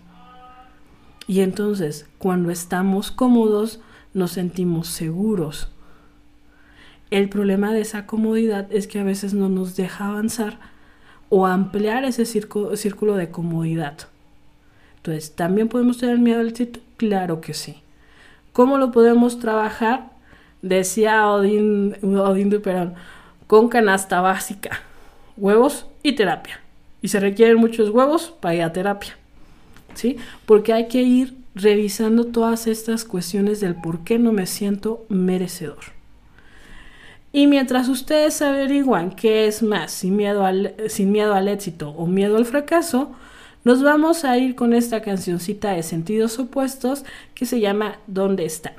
Y 1.27 1.41
entonces, 1.41 2.07
cuando 2.17 2.51
estamos 2.51 3.11
cómodos, 3.11 3.79
nos 4.13 4.31
sentimos 4.31 4.87
seguros. 4.87 5.69
El 7.11 7.29
problema 7.29 7.73
de 7.73 7.81
esa 7.81 8.05
comodidad 8.05 8.67
es 8.71 8.87
que 8.87 8.99
a 8.99 9.03
veces 9.03 9.33
no 9.33 9.49
nos 9.49 9.75
deja 9.75 10.07
avanzar 10.07 10.59
o 11.29 11.45
ampliar 11.45 12.05
ese 12.05 12.25
círculo, 12.25 13.15
de 13.15 13.29
comodidad. 13.29 13.97
Entonces, 14.97 15.35
¿también 15.35 15.67
podemos 15.67 15.97
tener 15.97 16.17
miedo 16.17 16.39
al 16.39 16.49
éxito? 16.49 16.79
Claro 16.97 17.41
que 17.41 17.53
sí. 17.53 17.81
¿Cómo 18.53 18.77
lo 18.77 18.91
podemos 18.91 19.39
trabajar? 19.39 20.11
Decía 20.61 21.27
Odín, 21.27 21.95
Odín 22.03 22.49
Duperón, 22.49 22.95
con 23.47 23.69
canasta 23.69 24.21
básica, 24.21 24.79
huevos 25.37 25.87
y 26.01 26.13
terapia. 26.13 26.59
Y 27.01 27.09
se 27.09 27.19
requieren 27.19 27.57
muchos 27.57 27.89
huevos 27.89 28.33
para 28.39 28.55
ir 28.55 28.63
a 28.63 28.73
terapia. 28.73 29.15
¿Sí? 29.95 30.17
Porque 30.45 30.73
hay 30.73 30.87
que 30.87 31.01
ir 31.01 31.35
revisando 31.55 32.25
todas 32.25 32.67
estas 32.67 33.05
cuestiones 33.05 33.61
del 33.61 33.75
por 33.75 34.03
qué 34.03 34.19
no 34.19 34.31
me 34.31 34.45
siento 34.45 35.05
merecedor. 35.09 35.95
Y 37.31 37.47
mientras 37.47 37.89
ustedes 37.89 38.41
averiguan 38.41 39.11
qué 39.11 39.47
es 39.47 39.61
más, 39.61 39.91
sin 39.91 40.15
miedo, 40.15 40.45
al, 40.45 40.75
sin 40.87 41.11
miedo 41.11 41.33
al 41.33 41.47
éxito 41.47 41.89
o 41.89 42.05
miedo 42.05 42.37
al 42.37 42.45
fracaso, 42.45 43.11
nos 43.65 43.81
vamos 43.81 44.23
a 44.23 44.37
ir 44.37 44.55
con 44.55 44.73
esta 44.73 45.01
cancioncita 45.01 45.71
de 45.71 45.83
sentidos 45.83 46.39
opuestos 46.39 47.03
que 47.33 47.45
se 47.45 47.59
llama 47.59 47.97
¿Dónde 48.07 48.45
están? 48.45 48.75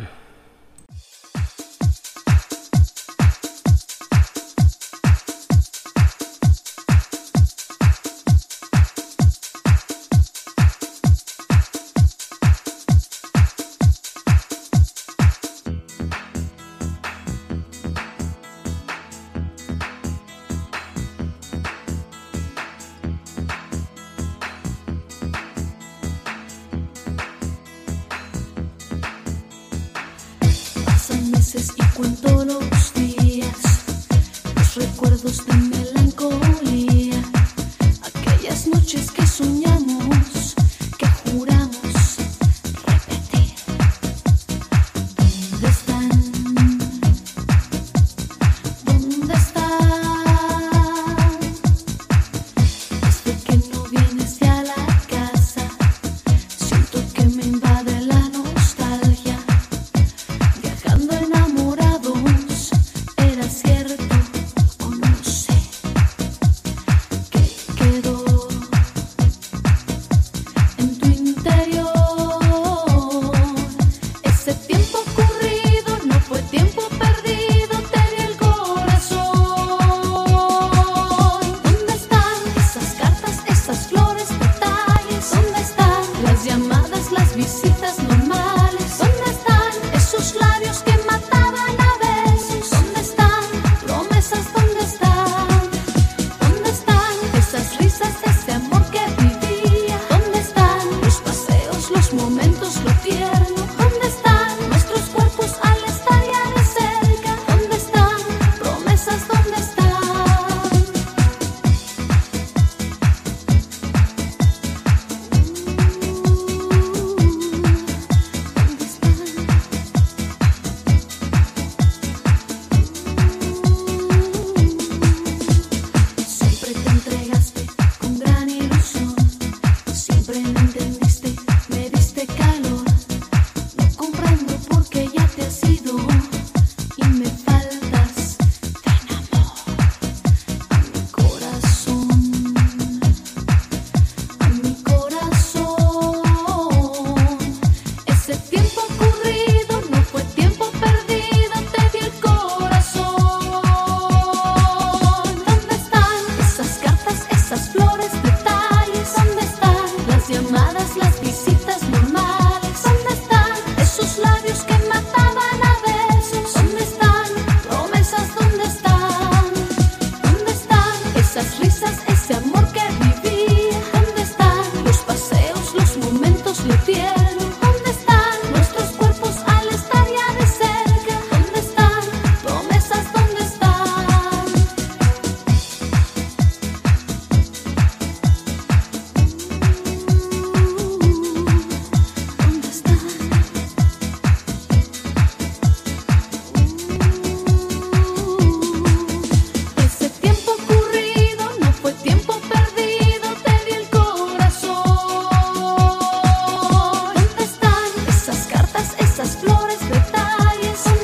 Повторится 210.12 210.95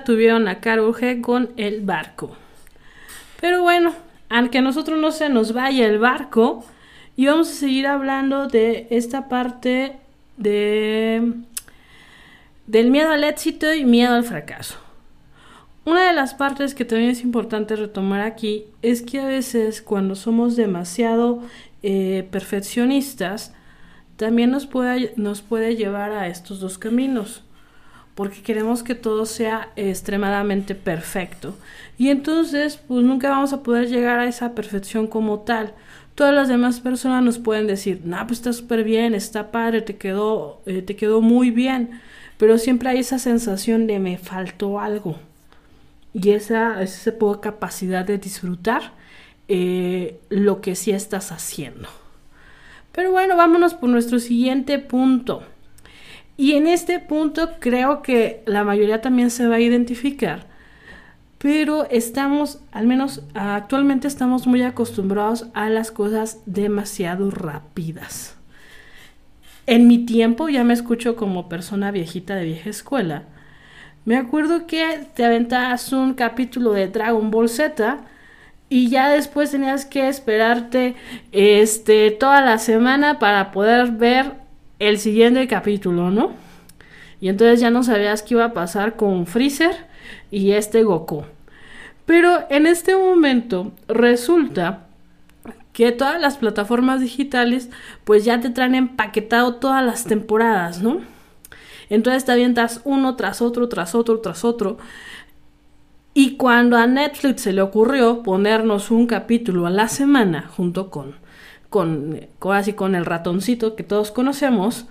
tuvieron 0.00 0.48
a 0.48 0.60
Karol 0.60 0.94
G 0.94 1.20
con 1.20 1.50
El 1.56 1.80
Barco. 1.82 2.36
Pero 3.40 3.62
bueno, 3.62 3.92
aunque 4.28 4.58
a 4.58 4.62
nosotros 4.62 4.98
no 4.98 5.12
se 5.12 5.28
nos 5.28 5.52
vaya 5.52 5.86
el 5.86 5.98
barco, 5.98 6.64
y 7.16 7.26
vamos 7.26 7.50
a 7.50 7.54
seguir 7.54 7.86
hablando 7.86 8.46
de 8.46 8.86
esta 8.90 9.28
parte 9.28 9.96
de 10.36 11.34
del 12.66 12.90
miedo 12.90 13.10
al 13.10 13.24
éxito 13.24 13.74
y 13.74 13.84
miedo 13.84 14.14
al 14.14 14.24
fracaso. 14.24 14.76
Una 15.84 16.06
de 16.06 16.12
las 16.12 16.32
partes 16.32 16.74
que 16.74 16.84
también 16.84 17.10
es 17.10 17.22
importante 17.22 17.76
retomar 17.76 18.20
aquí 18.20 18.64
es 18.82 19.02
que 19.02 19.20
a 19.20 19.26
veces 19.26 19.82
cuando 19.82 20.14
somos 20.14 20.56
demasiado 20.56 21.42
eh, 21.82 22.26
perfeccionistas, 22.30 23.52
también 24.16 24.50
nos 24.52 24.66
puede, 24.66 25.12
nos 25.16 25.42
puede 25.42 25.74
llevar 25.74 26.12
a 26.12 26.28
estos 26.28 26.60
dos 26.60 26.78
caminos 26.78 27.42
porque 28.14 28.42
queremos 28.42 28.82
que 28.82 28.94
todo 28.94 29.26
sea 29.26 29.70
extremadamente 29.76 30.74
perfecto. 30.74 31.56
Y 31.98 32.10
entonces, 32.10 32.76
pues 32.76 33.04
nunca 33.04 33.30
vamos 33.30 33.52
a 33.52 33.62
poder 33.62 33.88
llegar 33.88 34.18
a 34.18 34.26
esa 34.26 34.54
perfección 34.54 35.06
como 35.06 35.40
tal. 35.40 35.74
Todas 36.14 36.34
las 36.34 36.48
demás 36.48 36.80
personas 36.80 37.22
nos 37.22 37.38
pueden 37.38 37.66
decir, 37.66 38.02
no, 38.04 38.18
pues 38.26 38.40
está 38.40 38.52
súper 38.52 38.84
bien, 38.84 39.14
está 39.14 39.50
padre, 39.50 39.80
te 39.80 39.96
quedó, 39.96 40.60
eh, 40.66 40.82
te 40.82 40.94
quedó 40.94 41.20
muy 41.22 41.50
bien. 41.50 42.00
Pero 42.36 42.58
siempre 42.58 42.90
hay 42.90 42.98
esa 42.98 43.18
sensación 43.18 43.86
de 43.86 43.98
me 43.98 44.18
faltó 44.18 44.78
algo. 44.78 45.16
Y 46.12 46.30
esa, 46.30 46.82
esa 46.82 47.12
poca 47.12 47.52
capacidad 47.52 48.04
de 48.04 48.18
disfrutar 48.18 48.92
eh, 49.48 50.20
lo 50.28 50.60
que 50.60 50.74
sí 50.74 50.90
estás 50.90 51.32
haciendo. 51.32 51.88
Pero 52.92 53.10
bueno, 53.10 53.36
vámonos 53.36 53.72
por 53.72 53.88
nuestro 53.88 54.18
siguiente 54.18 54.78
punto. 54.78 55.42
Y 56.36 56.52
en 56.52 56.66
este 56.66 56.98
punto 56.98 57.50
creo 57.60 58.02
que 58.02 58.42
la 58.46 58.64
mayoría 58.64 59.00
también 59.00 59.30
se 59.30 59.46
va 59.46 59.56
a 59.56 59.60
identificar, 59.60 60.46
pero 61.38 61.88
estamos, 61.90 62.60
al 62.72 62.86
menos 62.86 63.22
actualmente 63.34 64.08
estamos 64.08 64.46
muy 64.46 64.62
acostumbrados 64.62 65.46
a 65.54 65.68
las 65.68 65.90
cosas 65.90 66.40
demasiado 66.46 67.30
rápidas. 67.30 68.36
En 69.66 69.86
mi 69.86 70.04
tiempo, 70.06 70.48
ya 70.48 70.64
me 70.64 70.74
escucho 70.74 71.16
como 71.16 71.48
persona 71.48 71.90
viejita 71.90 72.34
de 72.34 72.44
vieja 72.44 72.70
escuela, 72.70 73.24
me 74.04 74.16
acuerdo 74.16 74.66
que 74.66 75.06
te 75.14 75.24
aventabas 75.24 75.92
un 75.92 76.14
capítulo 76.14 76.72
de 76.72 76.88
Dragon 76.88 77.30
Ball 77.30 77.48
Z 77.48 77.98
y 78.68 78.88
ya 78.88 79.08
después 79.08 79.52
tenías 79.52 79.86
que 79.86 80.08
esperarte 80.08 80.96
este 81.30 82.10
toda 82.10 82.40
la 82.40 82.58
semana 82.58 83.20
para 83.20 83.52
poder 83.52 83.92
ver 83.92 84.41
el 84.88 84.98
siguiente 84.98 85.46
capítulo, 85.46 86.10
¿no? 86.10 86.32
Y 87.20 87.28
entonces 87.28 87.60
ya 87.60 87.70
no 87.70 87.84
sabías 87.84 88.22
qué 88.22 88.34
iba 88.34 88.46
a 88.46 88.52
pasar 88.52 88.96
con 88.96 89.26
Freezer 89.26 89.86
y 90.30 90.52
este 90.52 90.82
Goku. 90.82 91.24
Pero 92.04 92.44
en 92.50 92.66
este 92.66 92.96
momento 92.96 93.72
resulta 93.86 94.86
que 95.72 95.92
todas 95.92 96.20
las 96.20 96.36
plataformas 96.36 97.00
digitales 97.00 97.70
pues 98.04 98.24
ya 98.24 98.40
te 98.40 98.50
traen 98.50 98.74
empaquetado 98.74 99.54
todas 99.54 99.84
las 99.84 100.04
temporadas, 100.04 100.82
¿no? 100.82 101.00
Entonces 101.88 102.24
te 102.24 102.32
avientas 102.32 102.80
uno 102.84 103.16
tras 103.16 103.40
otro, 103.40 103.68
tras 103.68 103.94
otro, 103.94 104.18
tras 104.18 104.44
otro. 104.44 104.78
Y 106.14 106.36
cuando 106.36 106.76
a 106.76 106.86
Netflix 106.86 107.42
se 107.42 107.52
le 107.52 107.62
ocurrió 107.62 108.22
ponernos 108.22 108.90
un 108.90 109.06
capítulo 109.06 109.66
a 109.66 109.70
la 109.70 109.88
semana 109.88 110.50
junto 110.56 110.90
con, 110.90 111.14
con, 111.72 112.20
así 112.52 112.74
con 112.74 112.94
el 112.94 113.04
ratoncito 113.04 113.74
que 113.74 113.82
todos 113.82 114.12
conocemos, 114.12 114.86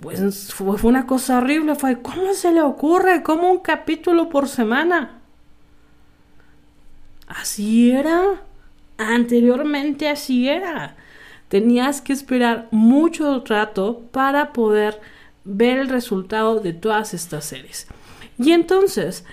Pues 0.00 0.52
fue, 0.52 0.76
fue 0.76 0.90
una 0.90 1.06
cosa 1.06 1.38
horrible, 1.38 1.76
fue, 1.76 2.02
¿cómo 2.02 2.34
se 2.34 2.52
le 2.52 2.60
ocurre? 2.60 3.22
¿Cómo 3.22 3.50
un 3.50 3.60
capítulo 3.60 4.28
por 4.28 4.48
semana? 4.48 5.20
Así 7.26 7.90
era. 7.90 8.42
Anteriormente 8.98 10.08
así 10.08 10.48
era. 10.48 10.96
Tenías 11.48 12.00
que 12.02 12.12
esperar 12.12 12.68
mucho 12.70 13.42
rato 13.46 14.02
para 14.12 14.52
poder 14.52 15.00
ver 15.44 15.78
el 15.78 15.88
resultado 15.88 16.60
de 16.60 16.72
todas 16.72 17.14
estas 17.14 17.44
series. 17.44 17.86
Y 18.38 18.52
entonces, 18.52 19.24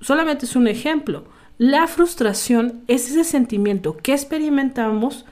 solamente 0.00 0.46
es 0.46 0.56
un 0.56 0.66
ejemplo. 0.68 1.24
La 1.58 1.86
frustración 1.86 2.82
es 2.88 3.10
ese 3.10 3.24
sentimiento 3.24 3.96
que 3.96 4.12
experimentamos 4.14 5.24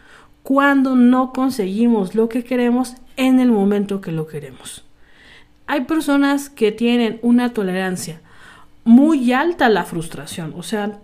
cuando 0.46 0.94
no 0.94 1.32
conseguimos 1.32 2.14
lo 2.14 2.28
que 2.28 2.44
queremos 2.44 2.94
en 3.16 3.40
el 3.40 3.50
momento 3.50 4.00
que 4.00 4.12
lo 4.12 4.28
queremos. 4.28 4.85
Hay 5.66 5.87
personas 5.87 6.50
que 6.50 6.70
tienen 6.70 7.18
una 7.22 7.52
tolerancia 7.52 8.20
muy 8.85 9.32
alta 9.32 9.66
a 9.66 9.70
la 9.70 9.82
frustración, 9.82 10.54
o 10.56 10.62
sea, 10.62 11.00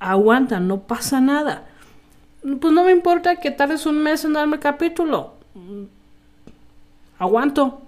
aguantan, 0.00 0.68
no 0.68 0.80
pasa 0.80 1.22
nada. 1.22 1.64
Pues 2.42 2.74
no 2.74 2.84
me 2.84 2.92
importa 2.92 3.36
que 3.36 3.50
tardes 3.50 3.86
un 3.86 4.02
mes 4.02 4.22
en 4.26 4.34
darme 4.34 4.58
capítulo. 4.58 5.32
Aguanto. 7.18 7.80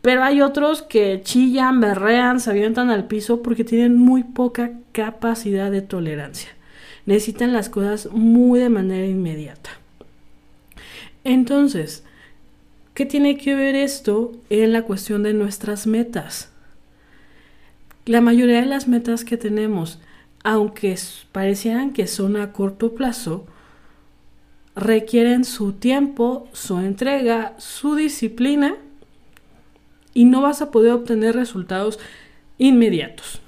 Pero 0.00 0.24
hay 0.24 0.40
otros 0.40 0.80
que 0.80 1.20
chillan, 1.22 1.78
berrean, 1.78 2.40
se 2.40 2.48
avientan 2.48 2.88
al 2.88 3.04
piso 3.04 3.42
porque 3.42 3.64
tienen 3.64 3.98
muy 3.98 4.22
poca 4.22 4.72
capacidad 4.92 5.70
de 5.70 5.82
tolerancia. 5.82 6.48
Necesitan 7.04 7.52
las 7.52 7.68
cosas 7.68 8.10
muy 8.12 8.60
de 8.60 8.70
manera 8.70 9.06
inmediata. 9.06 9.81
Entonces, 11.24 12.04
¿qué 12.94 13.06
tiene 13.06 13.36
que 13.36 13.54
ver 13.54 13.74
esto 13.74 14.32
en 14.50 14.72
la 14.72 14.82
cuestión 14.82 15.22
de 15.22 15.34
nuestras 15.34 15.86
metas? 15.86 16.50
La 18.04 18.20
mayoría 18.20 18.60
de 18.60 18.66
las 18.66 18.88
metas 18.88 19.24
que 19.24 19.36
tenemos, 19.36 20.00
aunque 20.42 20.98
parecieran 21.30 21.92
que 21.92 22.08
son 22.08 22.36
a 22.36 22.52
corto 22.52 22.94
plazo, 22.94 23.46
requieren 24.74 25.44
su 25.44 25.74
tiempo, 25.74 26.48
su 26.52 26.78
entrega, 26.78 27.54
su 27.58 27.94
disciplina 27.94 28.74
y 30.14 30.24
no 30.24 30.40
vas 30.40 30.62
a 30.62 30.70
poder 30.70 30.92
obtener 30.92 31.36
resultados 31.36 32.00
inmediatos. 32.58 33.40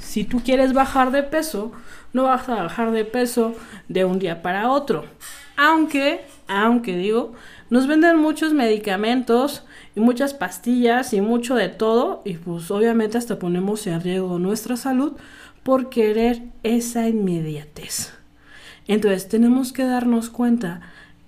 Si 0.00 0.24
tú 0.24 0.40
quieres 0.44 0.72
bajar 0.72 1.10
de 1.10 1.22
peso, 1.22 1.72
no 2.12 2.24
vas 2.24 2.48
a 2.48 2.62
bajar 2.62 2.92
de 2.92 3.04
peso 3.04 3.54
de 3.88 4.04
un 4.04 4.18
día 4.18 4.42
para 4.42 4.70
otro. 4.70 5.06
Aunque, 5.64 6.22
aunque 6.48 6.96
digo, 6.96 7.34
nos 7.70 7.86
venden 7.86 8.16
muchos 8.16 8.52
medicamentos 8.52 9.62
y 9.94 10.00
muchas 10.00 10.34
pastillas 10.34 11.12
y 11.12 11.20
mucho 11.20 11.54
de 11.54 11.68
todo 11.68 12.20
y 12.24 12.34
pues 12.34 12.68
obviamente 12.72 13.16
hasta 13.16 13.38
ponemos 13.38 13.86
en 13.86 14.00
riesgo 14.00 14.40
nuestra 14.40 14.76
salud 14.76 15.12
por 15.62 15.88
querer 15.88 16.42
esa 16.64 17.08
inmediatez. 17.08 18.12
Entonces 18.88 19.28
tenemos 19.28 19.72
que 19.72 19.84
darnos 19.84 20.30
cuenta 20.30 20.80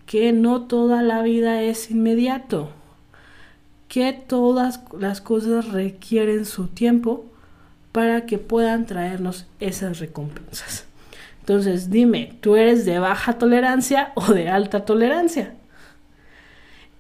que 0.05 0.33
no 0.33 0.63
toda 0.63 1.03
la 1.03 1.23
vida 1.23 1.63
es 1.63 1.93
inmediato 1.93 2.71
que 3.87 4.13
todas 4.13 4.81
las 4.99 5.21
cosas 5.21 5.69
requieren 5.69 6.47
su 6.47 6.67
tiempo 6.67 7.25
para 7.93 8.27
que 8.27 8.39
puedan 8.39 8.87
traernos 8.87 9.47
esas 9.61 10.01
recompensas. 10.01 10.87
Entonces, 11.45 11.91
dime, 11.91 12.33
¿tú 12.41 12.57
eres 12.57 12.87
de 12.87 12.99
baja 12.99 13.35
tolerancia 13.35 14.13
o 14.15 14.33
de 14.33 14.49
alta 14.49 14.87
tolerancia? 14.87 15.53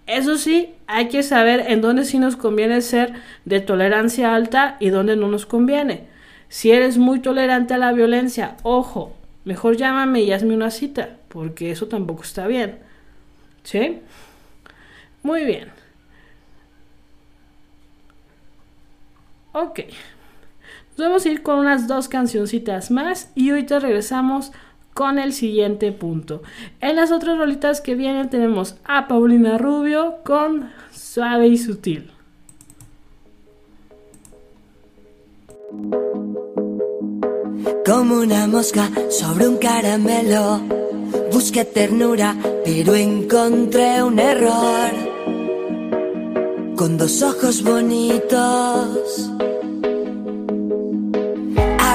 Eso 0.07 0.37
sí, 0.37 0.75
hay 0.87 1.09
que 1.09 1.23
saber 1.23 1.65
en 1.69 1.81
dónde 1.81 2.05
sí 2.05 2.19
nos 2.19 2.37
conviene 2.37 2.83
ser 2.83 3.15
de 3.47 3.61
tolerancia 3.61 4.35
alta 4.35 4.77
y 4.81 4.91
dónde 4.91 5.17
no 5.17 5.29
nos 5.29 5.47
conviene. 5.47 6.09
Si 6.51 6.73
eres 6.73 6.99
muy 6.99 7.21
tolerante 7.21 7.73
a 7.73 7.79
la 7.79 7.93
violencia, 7.93 8.59
ojo, 8.65 9.15
mejor 9.47 9.79
llámame 9.79 10.21
y 10.21 10.33
hazme 10.33 10.55
una 10.55 10.71
cita, 10.71 11.17
porque 11.29 11.71
eso 11.71 11.89
tampoco 11.89 12.23
está 12.23 12.47
bien. 12.47 12.81
¿Sí? 13.63 14.01
Muy 15.23 15.47
bien. 15.47 15.71
Ok. 19.55 19.81
Nos 20.97 21.09
vamos 21.09 21.27
a 21.27 21.29
ir 21.29 21.43
con 21.43 21.59
unas 21.59 21.89
dos 21.89 22.09
cancioncitas 22.09 22.91
más 22.91 23.31
y 23.35 23.51
ahorita 23.51 23.81
regresamos 23.81 24.53
con 24.93 25.19
el 25.19 25.33
siguiente 25.33 25.91
punto. 25.91 26.43
En 26.81 26.95
las 26.97 27.11
otras 27.11 27.37
rolitas 27.37 27.81
que 27.81 27.97
vienen 27.97 28.31
tenemos 28.31 28.77
a 28.85 29.09
Paulina 29.09 29.59
Rubio 29.59 30.19
con 30.25 30.71
Suave 30.93 31.49
y 31.49 31.59
Sutil. 31.59 32.11
Como 37.85 38.21
una 38.21 38.47
mosca 38.47 38.89
sobre 39.11 39.49
un 39.49 39.57
caramelo, 39.57 40.61
busqué 41.33 41.65
ternura, 41.65 42.37
pero 42.65 42.95
encontré 42.95 44.01
un 44.01 44.19
error 44.21 44.91
con 46.77 46.97
dos 46.97 47.21
ojos 47.23 47.63
bonitos. 47.65 49.31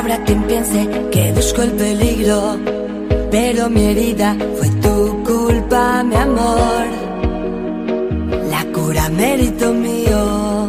Habrá 0.09 0.25
quien 0.25 0.41
piense 0.41 0.89
que 1.11 1.31
busco 1.33 1.61
el 1.61 1.71
peligro, 1.73 2.57
pero 3.29 3.69
mi 3.69 3.83
herida 3.85 4.35
fue 4.57 4.67
tu 4.81 5.23
culpa, 5.23 6.01
mi 6.01 6.15
amor. 6.15 6.85
La 8.49 8.65
cura 8.73 9.07
mérito 9.09 9.71
mío. 9.71 10.67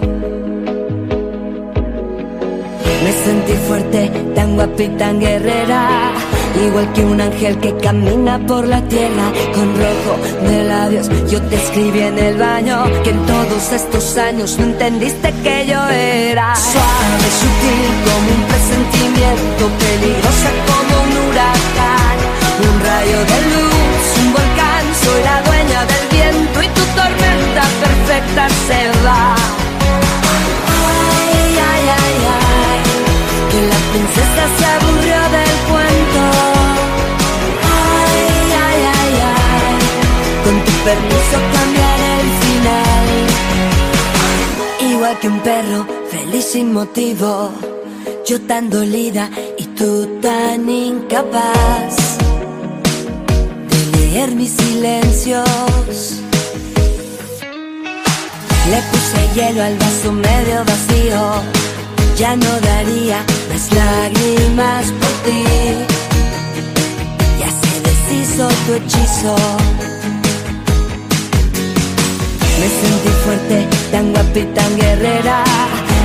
Me 3.03 3.12
sentí 3.24 3.53
fuerte, 3.66 4.11
tan 4.35 4.57
guapa 4.57 4.83
y 4.83 4.88
tan 4.88 5.18
guerrera 5.18 6.30
igual 6.58 6.92
que 6.92 7.04
un 7.04 7.20
ángel 7.20 7.58
que 7.58 7.76
camina 7.76 8.38
por 8.46 8.66
la 8.66 8.80
tierra 8.82 9.32
con 9.54 9.68
rojo 9.76 10.14
de 10.48 10.64
labios. 10.64 11.08
Yo 11.30 11.40
te 11.42 11.56
escribí 11.56 12.00
en 12.00 12.18
el 12.18 12.36
baño 12.38 12.84
que 13.02 13.10
en 13.10 13.26
todos 13.26 13.72
estos 13.72 14.16
años 14.16 14.58
no 14.58 14.64
entendiste 14.64 15.32
que 15.42 15.66
yo 15.66 15.80
era 15.88 16.54
suave, 16.56 17.28
sutil 17.40 17.90
como 18.06 18.28
un 18.36 18.42
presentimiento, 18.52 19.62
peligrosa 19.78 20.50
como 20.68 20.94
un 21.04 21.12
huracán, 21.28 22.16
un 22.68 22.76
rayo 22.88 23.18
de 23.30 23.38
luz, 23.52 24.04
un 24.22 24.32
volcán. 24.32 24.84
Soy 25.04 25.22
la 25.22 25.42
dueña 25.42 25.80
del 25.86 26.06
viento 26.10 26.62
y 26.62 26.68
tu 26.68 26.84
tormenta 26.98 27.62
perfecta 27.84 28.48
se 28.66 28.80
va. 29.06 29.34
Ay, 30.76 31.52
ay, 31.72 31.84
ay, 32.02 32.18
ay, 32.40 32.80
que 33.50 33.60
la 33.72 33.80
princesa 33.92 34.42
se 34.58 34.64
aburrió 34.76 35.20
del 35.36 35.39
permiso 40.90 41.37
cambiar 41.57 41.98
el 42.18 42.29
final. 42.44 43.09
Igual 44.92 45.14
que 45.20 45.29
un 45.29 45.40
perro 45.40 45.87
feliz 46.11 46.44
sin 46.53 46.72
motivo, 46.72 47.53
yo 48.26 48.40
tan 48.50 48.70
dolida 48.70 49.31
y 49.57 49.64
tú 49.79 49.90
tan 50.20 50.68
incapaz 50.68 51.94
de 53.70 53.81
leer 53.98 54.31
mis 54.40 54.53
silencios. 54.61 55.98
Le 58.70 58.81
puse 58.90 59.20
hielo 59.35 59.62
al 59.62 59.76
vaso 59.85 60.12
medio 60.12 60.59
vacío, 60.70 61.22
ya 62.16 62.35
no 62.37 62.53
daría 62.70 63.18
más 63.50 63.64
lágrimas 63.81 64.85
por 65.00 65.14
ti. 65.24 65.42
Ya 67.40 67.50
se 67.61 67.72
deshizo 67.87 68.48
tu 68.64 68.70
hechizo. 68.74 69.89
Me 72.61 72.68
sentí 72.68 73.09
fuerte, 73.25 73.66
tan 73.90 74.12
guapa 74.12 74.38
y 74.38 74.44
tan 74.53 74.77
guerrera. 74.77 75.44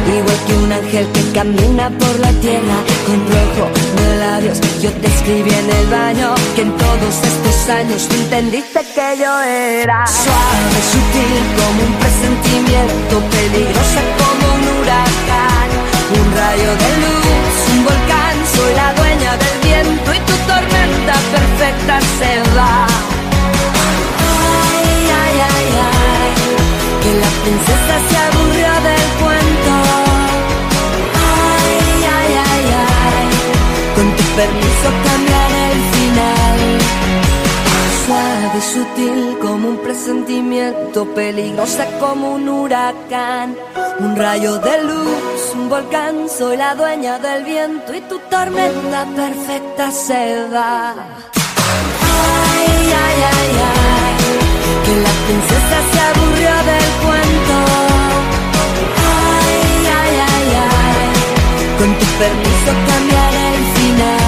Igual 0.07 0.39
que 0.47 0.53
un 0.53 0.71
ángel 0.71 1.05
que 1.11 1.23
camina 1.33 1.89
por 1.89 2.19
la 2.19 2.31
tierra 2.39 2.77
con 3.05 3.19
rojo 3.27 3.65
de 3.97 4.17
labios. 4.19 4.61
Yo 4.81 4.89
te 5.01 5.07
escribí 5.07 5.49
en 5.49 5.69
el 5.69 5.87
baño 5.87 6.33
que 6.55 6.61
en 6.61 6.71
todos 6.77 7.15
estos 7.31 7.69
años 7.69 8.07
tú 8.07 8.15
entendiste 8.15 8.79
que 8.95 9.07
yo 9.19 9.33
era 9.41 10.07
suave, 10.07 10.79
sutil 10.93 11.43
como 11.59 11.79
un 11.87 11.93
presentimiento, 11.99 13.13
peligrosa 13.35 14.01
como 14.19 14.45
un 14.55 14.63
huracán, 14.79 15.69
un 16.19 16.27
rayo 16.39 16.71
de 16.83 16.91
luz, 17.03 17.55
un 17.73 17.83
volcán. 17.83 18.35
Soy 18.55 18.73
la 18.75 18.93
dueña 18.93 19.31
del 19.43 19.57
viento 19.67 20.13
y 20.13 20.19
tu 20.19 20.35
tormenta 20.47 21.15
perfecta 21.35 21.99
se 22.17 22.31
va. 22.55 23.14
Princesa 27.45 27.95
se 28.09 28.17
aburrió 28.27 28.71
del 28.87 29.05
cuento. 29.21 29.73
Ay, 31.53 31.75
ay, 32.17 32.31
ay, 32.51 32.65
ay, 32.87 33.27
con 33.95 34.07
tu 34.17 34.23
permiso 34.39 34.87
cambiaré 35.07 35.63
el 35.75 35.83
final. 35.95 36.59
Suave 38.05 38.57
y 38.57 38.61
sutil 38.73 39.37
como 39.39 39.69
un 39.69 39.77
presentimiento, 39.77 41.05
peligrosa 41.13 41.85
como 41.99 42.33
un 42.33 42.49
huracán. 42.49 43.55
Un 43.99 44.15
rayo 44.15 44.57
de 44.59 44.83
luz, 44.83 45.41
un 45.53 45.69
volcán, 45.69 46.27
soy 46.27 46.57
la 46.57 46.75
dueña 46.75 47.19
del 47.19 47.45
viento 47.45 47.93
y 47.93 48.01
tu 48.01 48.17
tormenta 48.29 49.05
perfecta 49.15 49.91
se 49.91 50.47
va. 50.53 50.93
Ay, 52.01 52.93
ay, 53.03 53.19
ay, 53.31 53.51
ay, 53.69 53.74
que 54.85 54.95
la 54.95 55.13
princesa 55.25 55.77
se 55.91 55.99
aburrió 55.99 56.53
del 56.69 56.87
cuento. 57.03 57.55
Ay, 59.17 59.87
ay, 60.01 60.13
ay, 60.31 60.47
ay, 60.69 61.07
con 61.79 61.89
tu 61.99 62.05
permiso 62.21 62.71
cambiaré 62.89 63.47
el 63.55 63.65
final. 63.77 64.25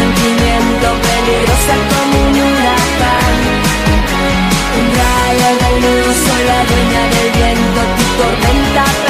sentimiento 0.00 0.88
peligrosa 1.02 1.74
como 1.88 1.99
un 1.99 1.99
huracán. 1.99 1.99
Luz, 5.80 6.16
soy 6.26 6.42
la 6.44 6.64
dueña 6.68 7.02
del 7.14 7.30
viento, 7.38 7.80
tu 7.96 8.04
tormenta 8.22 9.09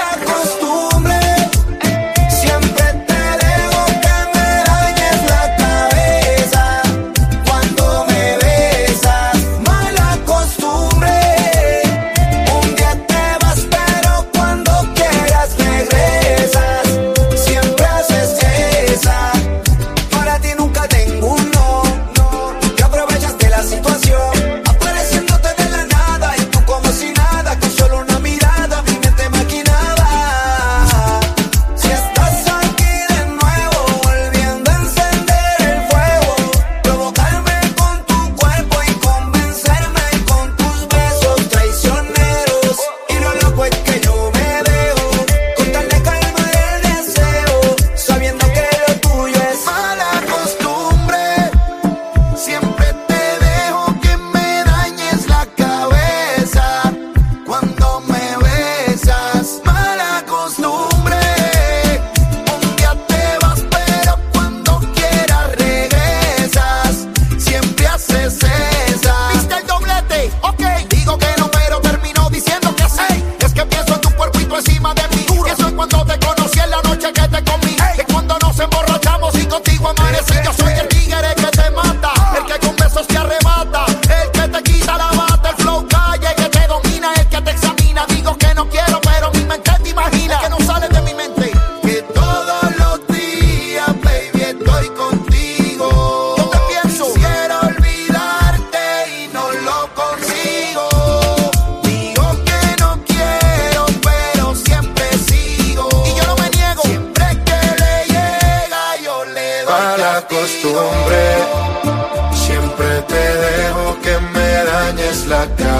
costumbre. 0.33 0.60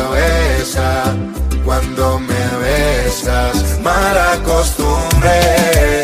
Cabeza 0.01 1.15
cuando 1.63 2.19
me 2.19 2.43
besas. 2.59 3.79
Mala 3.81 4.39
costumbre. 4.43 6.03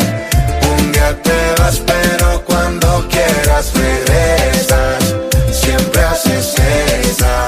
Un 0.70 0.92
día 0.92 1.22
te 1.22 1.62
vas, 1.62 1.80
pero 1.80 2.44
cuando 2.46 3.08
quieras 3.10 3.74
regresas. 3.74 5.04
Siempre 5.52 6.02
haces 6.04 6.56
esa. 6.60 7.48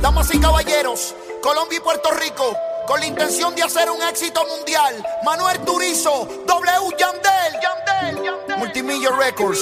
Damas 0.00 0.34
y 0.34 0.38
caballeros, 0.38 1.14
Colombia 1.42 1.78
y 1.78 1.80
Puerto 1.80 2.10
Rico, 2.12 2.56
con 2.86 3.00
la 3.00 3.06
intención 3.06 3.54
de 3.54 3.62
hacer 3.62 3.90
un 3.90 4.02
éxito 4.02 4.46
mundial. 4.46 4.94
Manuel 5.24 5.58
Turizo, 5.60 6.28
W 6.46 6.96
Yandel, 6.98 7.52
Yandel, 7.62 8.24
Yandel. 8.24 8.58
Multimillion 8.58 9.18
Records, 9.18 9.60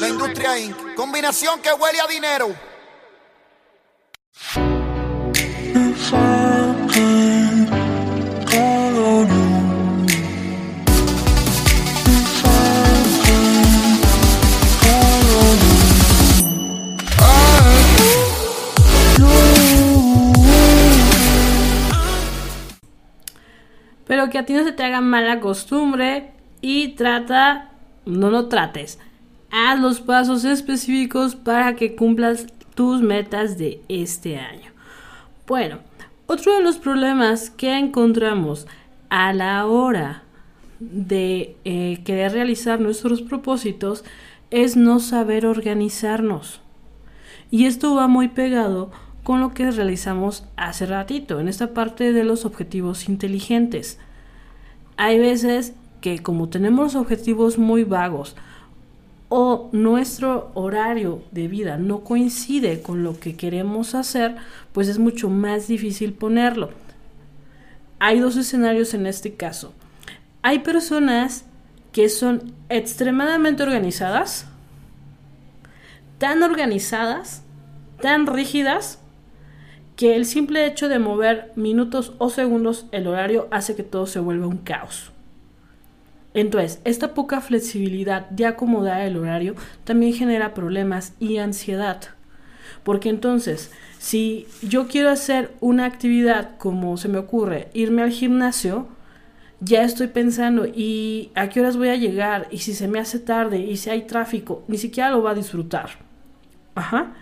la 0.00 0.08
industria 0.08 0.58
Inc. 0.58 0.94
Combinación 0.94 1.60
que 1.60 1.72
huele 1.72 2.00
a 2.00 2.06
dinero. 2.06 2.73
Que 24.30 24.38
a 24.38 24.46
ti 24.46 24.52
no 24.52 24.64
se 24.64 24.72
te 24.72 24.82
haga 24.82 25.00
mala 25.00 25.40
costumbre 25.40 26.32
y 26.60 26.88
trata, 26.88 27.70
no 28.06 28.30
lo 28.30 28.48
trates, 28.48 28.98
haz 29.50 29.80
los 29.80 30.00
pasos 30.00 30.44
específicos 30.44 31.36
para 31.36 31.76
que 31.76 31.94
cumplas 31.94 32.46
tus 32.74 33.02
metas 33.02 33.58
de 33.58 33.80
este 33.88 34.38
año. 34.38 34.70
Bueno, 35.46 35.78
otro 36.26 36.56
de 36.56 36.62
los 36.62 36.78
problemas 36.78 37.50
que 37.50 37.78
encontramos 37.78 38.66
a 39.10 39.32
la 39.32 39.66
hora 39.66 40.22
de 40.80 41.56
eh, 41.64 42.00
querer 42.04 42.32
realizar 42.32 42.80
nuestros 42.80 43.22
propósitos 43.22 44.04
es 44.50 44.76
no 44.76 45.00
saber 45.00 45.46
organizarnos. 45.46 46.60
Y 47.50 47.66
esto 47.66 47.94
va 47.94 48.08
muy 48.08 48.28
pegado 48.28 48.90
con 49.22 49.40
lo 49.40 49.54
que 49.54 49.70
realizamos 49.70 50.44
hace 50.56 50.86
ratito, 50.86 51.40
en 51.40 51.48
esta 51.48 51.72
parte 51.72 52.12
de 52.12 52.24
los 52.24 52.44
objetivos 52.44 53.08
inteligentes. 53.08 53.98
Hay 54.96 55.18
veces 55.18 55.74
que 56.00 56.22
como 56.22 56.48
tenemos 56.48 56.94
objetivos 56.94 57.58
muy 57.58 57.84
vagos 57.84 58.36
o 59.28 59.68
nuestro 59.72 60.50
horario 60.54 61.22
de 61.32 61.48
vida 61.48 61.76
no 61.76 62.04
coincide 62.04 62.82
con 62.82 63.02
lo 63.02 63.18
que 63.18 63.36
queremos 63.36 63.94
hacer, 63.94 64.36
pues 64.72 64.88
es 64.88 64.98
mucho 64.98 65.28
más 65.30 65.66
difícil 65.66 66.12
ponerlo. 66.12 66.70
Hay 67.98 68.20
dos 68.20 68.36
escenarios 68.36 68.94
en 68.94 69.06
este 69.06 69.34
caso. 69.34 69.72
Hay 70.42 70.60
personas 70.60 71.46
que 71.90 72.08
son 72.08 72.52
extremadamente 72.68 73.62
organizadas, 73.62 74.46
tan 76.18 76.42
organizadas, 76.42 77.42
tan 78.02 78.26
rígidas, 78.26 78.98
que 79.96 80.16
el 80.16 80.26
simple 80.26 80.66
hecho 80.66 80.88
de 80.88 80.98
mover 80.98 81.52
minutos 81.56 82.12
o 82.18 82.30
segundos 82.30 82.86
el 82.92 83.06
horario 83.06 83.48
hace 83.50 83.76
que 83.76 83.82
todo 83.82 84.06
se 84.06 84.20
vuelva 84.20 84.46
un 84.46 84.58
caos. 84.58 85.12
Entonces, 86.34 86.80
esta 86.84 87.14
poca 87.14 87.40
flexibilidad 87.40 88.28
de 88.30 88.46
acomodar 88.46 89.02
el 89.02 89.16
horario 89.16 89.54
también 89.84 90.12
genera 90.12 90.52
problemas 90.52 91.14
y 91.20 91.38
ansiedad. 91.38 92.00
Porque 92.82 93.08
entonces, 93.08 93.70
si 93.98 94.46
yo 94.62 94.88
quiero 94.88 95.10
hacer 95.10 95.52
una 95.60 95.84
actividad 95.84 96.56
como 96.58 96.96
se 96.96 97.08
me 97.08 97.18
ocurre, 97.18 97.68
irme 97.72 98.02
al 98.02 98.10
gimnasio, 98.10 98.88
ya 99.60 99.82
estoy 99.82 100.08
pensando, 100.08 100.66
¿y 100.66 101.30
a 101.36 101.48
qué 101.48 101.60
horas 101.60 101.76
voy 101.76 101.88
a 101.88 101.96
llegar? 101.96 102.48
¿Y 102.50 102.58
si 102.58 102.74
se 102.74 102.88
me 102.88 102.98
hace 102.98 103.20
tarde? 103.20 103.58
¿Y 103.58 103.76
si 103.76 103.90
hay 103.90 104.02
tráfico? 104.02 104.64
Ni 104.66 104.76
siquiera 104.76 105.10
lo 105.10 105.22
va 105.22 105.30
a 105.30 105.34
disfrutar. 105.34 105.90
Ajá. 106.74 107.14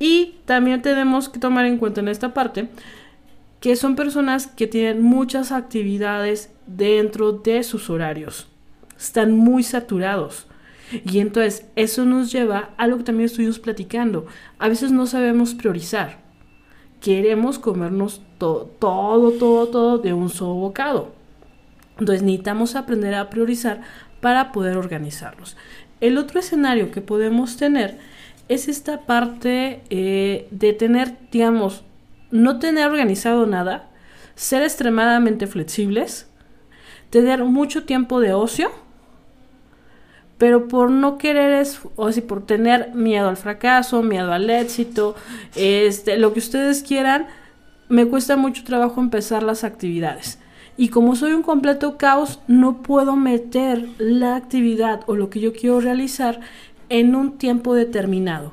Y 0.00 0.36
también 0.46 0.82
tenemos 0.82 1.28
que 1.28 1.38
tomar 1.38 1.66
en 1.66 1.76
cuenta 1.78 2.00
en 2.00 2.08
esta 2.08 2.34
parte 2.34 2.68
que 3.60 3.76
son 3.76 3.94
personas 3.94 4.46
que 4.46 4.66
tienen 4.66 5.02
muchas 5.02 5.52
actividades 5.52 6.50
dentro 6.66 7.32
de 7.32 7.62
sus 7.62 7.90
horarios. 7.90 8.48
Están 8.98 9.36
muy 9.36 9.62
saturados. 9.62 10.46
Y 11.04 11.20
entonces 11.20 11.66
eso 11.76 12.06
nos 12.06 12.32
lleva 12.32 12.70
a 12.78 12.86
lo 12.86 12.96
que 12.96 13.04
también 13.04 13.26
estuvimos 13.26 13.58
platicando. 13.58 14.26
A 14.58 14.68
veces 14.68 14.90
no 14.90 15.06
sabemos 15.06 15.54
priorizar. 15.54 16.18
Queremos 17.00 17.58
comernos 17.58 18.22
todo, 18.38 18.64
todo, 18.64 19.32
todo, 19.32 19.68
todo 19.68 19.98
de 19.98 20.14
un 20.14 20.30
solo 20.30 20.54
bocado. 20.54 21.12
Entonces 21.98 22.22
necesitamos 22.22 22.74
aprender 22.74 23.14
a 23.14 23.28
priorizar 23.28 23.82
para 24.22 24.52
poder 24.52 24.78
organizarlos. 24.78 25.56
El 26.00 26.16
otro 26.16 26.40
escenario 26.40 26.90
que 26.90 27.02
podemos 27.02 27.58
tener 27.58 27.98
es 28.50 28.66
esta 28.66 29.02
parte 29.02 29.80
eh, 29.90 30.48
de 30.50 30.72
tener, 30.72 31.16
digamos, 31.30 31.84
no 32.32 32.58
tener 32.58 32.88
organizado 32.88 33.46
nada, 33.46 33.88
ser 34.34 34.64
extremadamente 34.64 35.46
flexibles, 35.46 36.28
tener 37.10 37.44
mucho 37.44 37.84
tiempo 37.84 38.18
de 38.18 38.32
ocio, 38.32 38.72
pero 40.36 40.66
por 40.66 40.90
no 40.90 41.16
querer, 41.16 41.64
o 41.94 42.10
si 42.10 42.22
por 42.22 42.44
tener 42.44 42.92
miedo 42.92 43.28
al 43.28 43.36
fracaso, 43.36 44.02
miedo 44.02 44.32
al 44.32 44.50
éxito, 44.50 45.14
este, 45.54 46.18
lo 46.18 46.32
que 46.32 46.40
ustedes 46.40 46.82
quieran, 46.82 47.28
me 47.88 48.06
cuesta 48.06 48.36
mucho 48.36 48.64
trabajo 48.64 49.00
empezar 49.00 49.44
las 49.44 49.62
actividades. 49.62 50.40
Y 50.76 50.88
como 50.88 51.14
soy 51.14 51.34
un 51.34 51.42
completo 51.42 51.98
caos, 51.98 52.40
no 52.48 52.82
puedo 52.82 53.14
meter 53.14 53.86
la 53.98 54.34
actividad 54.34 55.02
o 55.06 55.14
lo 55.14 55.28
que 55.28 55.38
yo 55.38 55.52
quiero 55.52 55.78
realizar 55.78 56.40
en 56.90 57.14
un 57.14 57.38
tiempo 57.38 57.74
determinado, 57.74 58.52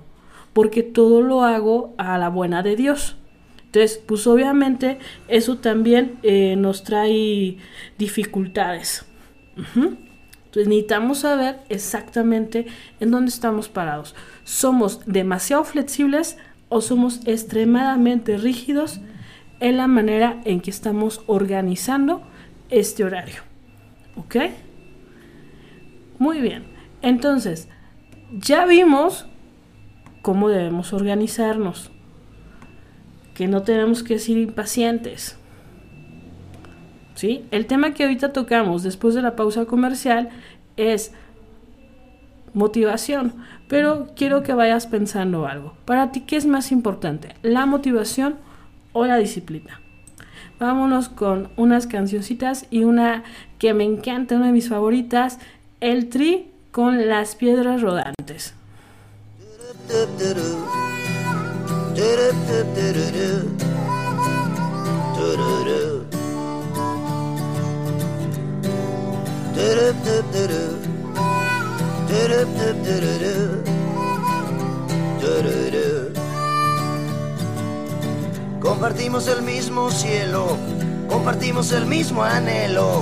porque 0.54 0.84
todo 0.84 1.22
lo 1.22 1.44
hago 1.44 1.94
a 1.98 2.18
la 2.18 2.30
buena 2.30 2.64
de 2.64 2.78
Dios. 2.78 3.18
Entonces, 3.66 4.02
pues 4.06 4.26
obviamente 4.28 4.98
eso 5.28 5.58
también 5.58 6.18
eh, 6.24 6.56
nos 6.56 6.84
trae 6.84 7.58
dificultades. 7.98 9.06
Entonces 9.56 10.68
necesitamos 10.68 11.20
saber 11.20 11.60
exactamente 11.68 12.68
en 13.00 13.12
dónde 13.12 13.30
estamos 13.30 13.68
parados. 13.68 14.16
¿Somos 14.46 15.02
demasiado 15.06 15.64
flexibles 15.66 16.38
o 16.70 16.82
somos 16.82 17.20
extremadamente 17.26 18.38
rígidos 18.38 19.02
en 19.60 19.78
la 19.78 19.88
manera 19.88 20.40
en 20.46 20.62
que 20.62 20.70
estamos 20.70 21.22
organizando 21.28 22.22
este 22.70 23.04
horario? 23.04 23.42
¿Ok? 24.16 24.36
Muy 26.20 26.40
bien. 26.40 26.66
Entonces, 27.02 27.68
ya 28.32 28.66
vimos 28.66 29.26
cómo 30.22 30.50
debemos 30.50 30.94
organizarnos, 30.94 31.92
que 33.34 33.48
no 33.48 33.64
tenemos 33.64 34.04
que 34.04 34.20
ser 34.20 34.38
impacientes. 34.38 35.38
¿Sí? 37.16 37.46
El 37.50 37.66
tema 37.66 37.94
que 37.94 38.04
ahorita 38.04 38.34
tocamos 38.34 38.84
después 38.84 39.16
de 39.16 39.22
la 39.22 39.36
pausa 39.36 39.66
comercial 39.66 40.30
es 40.76 41.14
motivación, 42.54 43.34
pero 43.68 44.10
quiero 44.16 44.44
que 44.44 44.54
vayas 44.54 44.86
pensando 44.88 45.48
algo. 45.48 45.74
Para 45.86 46.12
ti, 46.12 46.22
¿qué 46.22 46.36
es 46.36 46.46
más 46.46 46.72
importante? 46.72 47.36
¿La 47.42 47.66
motivación 47.66 48.36
o 48.94 49.06
la 49.06 49.18
disciplina? 49.18 49.82
Vámonos 50.60 51.10
con 51.10 51.50
unas 51.56 51.88
cancioncitas 51.88 52.66
y 52.70 52.84
una 52.84 53.24
que 53.60 53.74
me 53.74 53.84
encanta, 53.84 54.36
una 54.36 54.48
de 54.48 54.52
mis 54.52 54.70
favoritas, 54.70 55.40
el 55.80 56.10
tri 56.10 56.52
con 56.78 57.08
las 57.08 57.34
piedras 57.34 57.82
rodantes. 57.82 58.54
Compartimos 78.62 79.28
el 79.28 79.42
mismo 79.42 79.90
cielo, 79.90 80.56
compartimos 81.10 81.72
el 81.72 81.88
mismo 81.88 82.24
anhelo 82.24 83.02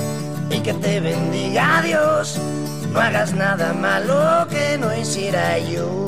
que 0.63 0.73
te 0.73 0.99
bendiga 0.99 1.81
Dios. 1.81 2.39
No 2.91 2.99
hagas 2.99 3.33
nada 3.33 3.73
malo 3.73 4.47
que 4.49 4.77
no 4.77 4.95
hiciera 4.95 5.57
yo. 5.59 6.05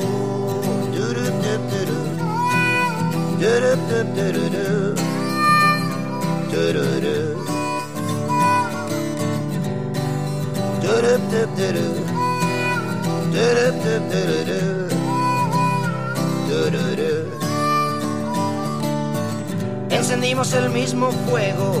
Encendimos 19.90 20.52
el 20.52 20.70
mismo 20.70 21.10
fuego, 21.10 21.80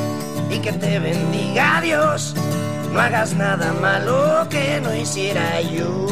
y 0.51 0.59
que 0.59 0.73
te 0.73 0.99
bendiga 0.99 1.81
Dios. 1.81 2.35
No 2.91 2.99
hagas 2.99 3.33
nada 3.35 3.73
malo 3.73 4.47
que 4.49 4.81
no 4.81 4.93
hiciera 4.93 5.61
yo. 5.61 6.11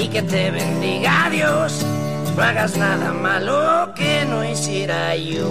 y 0.00 0.08
que 0.08 0.22
te 0.22 0.50
bendiga 0.50 1.28
Dios. 1.30 1.84
No 2.36 2.42
hagas 2.42 2.76
nada 2.76 3.12
malo 3.12 3.92
que 3.94 4.24
no 4.24 4.44
hiciera 4.44 5.14
yo. 5.16 5.48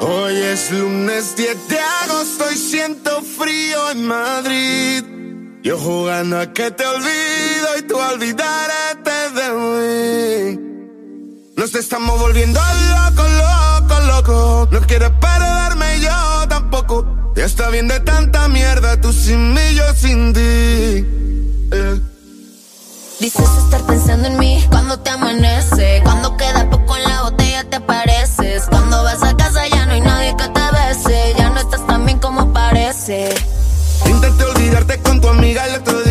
Hoy 0.00 0.36
es 0.36 0.70
lunes 0.70 1.36
10 1.36 1.68
de 1.68 1.78
agosto 1.78 2.44
y 2.52 2.56
siento 2.56 3.22
frío 3.22 3.90
en 3.90 4.06
Madrid. 4.06 5.04
Yo 5.62 5.78
jugando 5.78 6.40
a 6.40 6.52
que 6.52 6.70
te 6.72 6.84
olvido 6.84 7.78
y 7.78 7.82
tú 7.82 7.96
olvidarte 7.96 9.10
de 9.38 9.48
mí. 10.58 10.72
Nos 11.56 11.74
estamos 11.74 12.18
volviendo 12.18 12.60
locos, 12.60 13.11
locos. 14.00 14.70
No 14.70 14.80
quieres 14.80 15.10
perderme 15.20 16.00
yo 16.00 16.48
tampoco. 16.48 17.06
Ya 17.36 17.44
está 17.44 17.70
bien 17.70 17.88
de 17.88 18.00
tanta 18.00 18.48
mierda, 18.48 19.00
tú 19.00 19.12
sin 19.12 19.54
mí, 19.54 19.74
yo 19.74 19.84
sin 19.94 20.32
ti. 20.32 20.40
Eh. 20.40 22.00
Dices 23.20 23.48
estar 23.64 23.80
pensando 23.82 24.28
en 24.28 24.38
mí 24.38 24.64
cuando 24.68 24.98
te 24.98 25.10
amanece. 25.10 26.00
Cuando 26.02 26.36
queda 26.36 26.68
poco 26.68 26.96
en 26.96 27.04
la 27.04 27.22
botella 27.22 27.64
te 27.70 27.76
apareces. 27.76 28.64
Cuando 28.68 29.02
vas 29.02 29.22
a 29.22 29.36
casa 29.36 29.66
ya 29.68 29.86
no 29.86 29.92
hay 29.92 30.00
nadie 30.00 30.36
que 30.36 30.48
te 30.48 30.60
bese. 30.72 31.34
Ya 31.38 31.50
no 31.50 31.60
estás 31.60 31.86
tan 31.86 32.04
bien 32.04 32.18
como 32.18 32.52
parece. 32.52 33.34
Intenté 34.06 34.44
olvidarte 34.44 34.98
con 35.02 35.20
tu 35.20 35.28
amiga 35.28 35.66
el 35.66 35.76
otro 35.76 36.01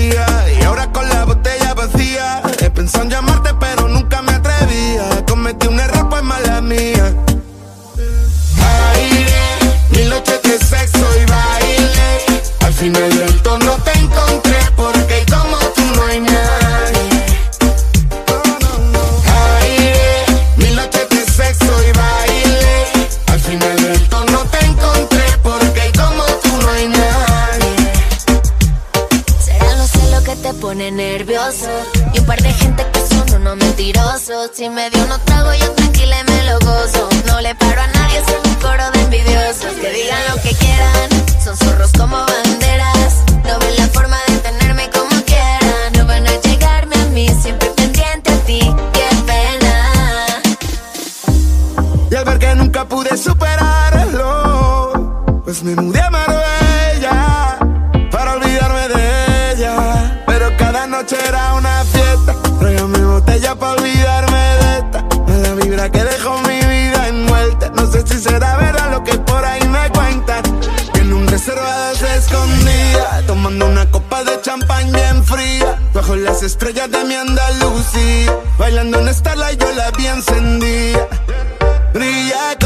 Si 34.32 34.70
me 34.70 34.90
dio 34.90 35.04
unos 35.04 35.20
trago, 35.26 35.54
yo 35.54 35.70
tranquila 35.74 36.24
me 36.24 36.44
lo 36.46 36.58
gozo. 36.60 37.10
No 37.28 37.42
le 37.42 37.54
paro 37.54 37.82
a 37.82 37.88
nadie, 37.88 38.24
son 38.26 38.40
un 38.50 38.56
coro 38.62 38.90
de 38.92 39.02
envidiosos. 39.02 39.74
Que 39.82 39.92
digan 39.92 40.20
lo 40.30 40.42
que 40.42 40.56
quieran, 40.56 41.10
son 41.44 41.58
zorros 41.58 41.92
como 41.92 42.16
banderas. 42.16 43.26
No 43.44 43.60
ven 43.60 43.76
la 43.76 43.88
forma 43.90 44.18
de 44.28 44.38
tenerme 44.38 44.90
como 44.90 45.10
quieran. 45.26 45.92
No 45.98 46.06
van 46.06 46.26
a 46.26 46.32
llegarme 46.40 46.96
a 46.96 47.06
mí, 47.08 47.28
siempre 47.42 47.72
pendiente 47.72 48.32
a 48.32 48.38
ti. 48.46 48.74
Qué 48.94 49.10
pena. 49.28 50.42
Y 52.10 52.16
al 52.16 52.24
ver 52.24 52.40
que 52.40 52.56
nunca 52.56 52.88
pude 52.88 53.18
superarlo, 53.18 53.84
pues 55.44 55.62
me 55.62 55.76
mudé 55.76 56.10
una 73.66 73.90
copa 73.90 74.24
de 74.24 74.40
champán 74.42 74.92
bien 74.92 75.24
fría. 75.24 75.80
Bajo 75.94 76.16
las 76.16 76.44
estrellas 76.44 76.90
de 76.92 77.04
mi 77.06 77.16
Andalucía, 77.16 78.38
bailando 78.58 79.00
en 79.00 79.14
Starlight 79.14 79.60
yo 79.60 79.72
la 79.74 79.92
vi 79.92 80.08
encendida. 80.08 81.08
Brilla 81.94 82.58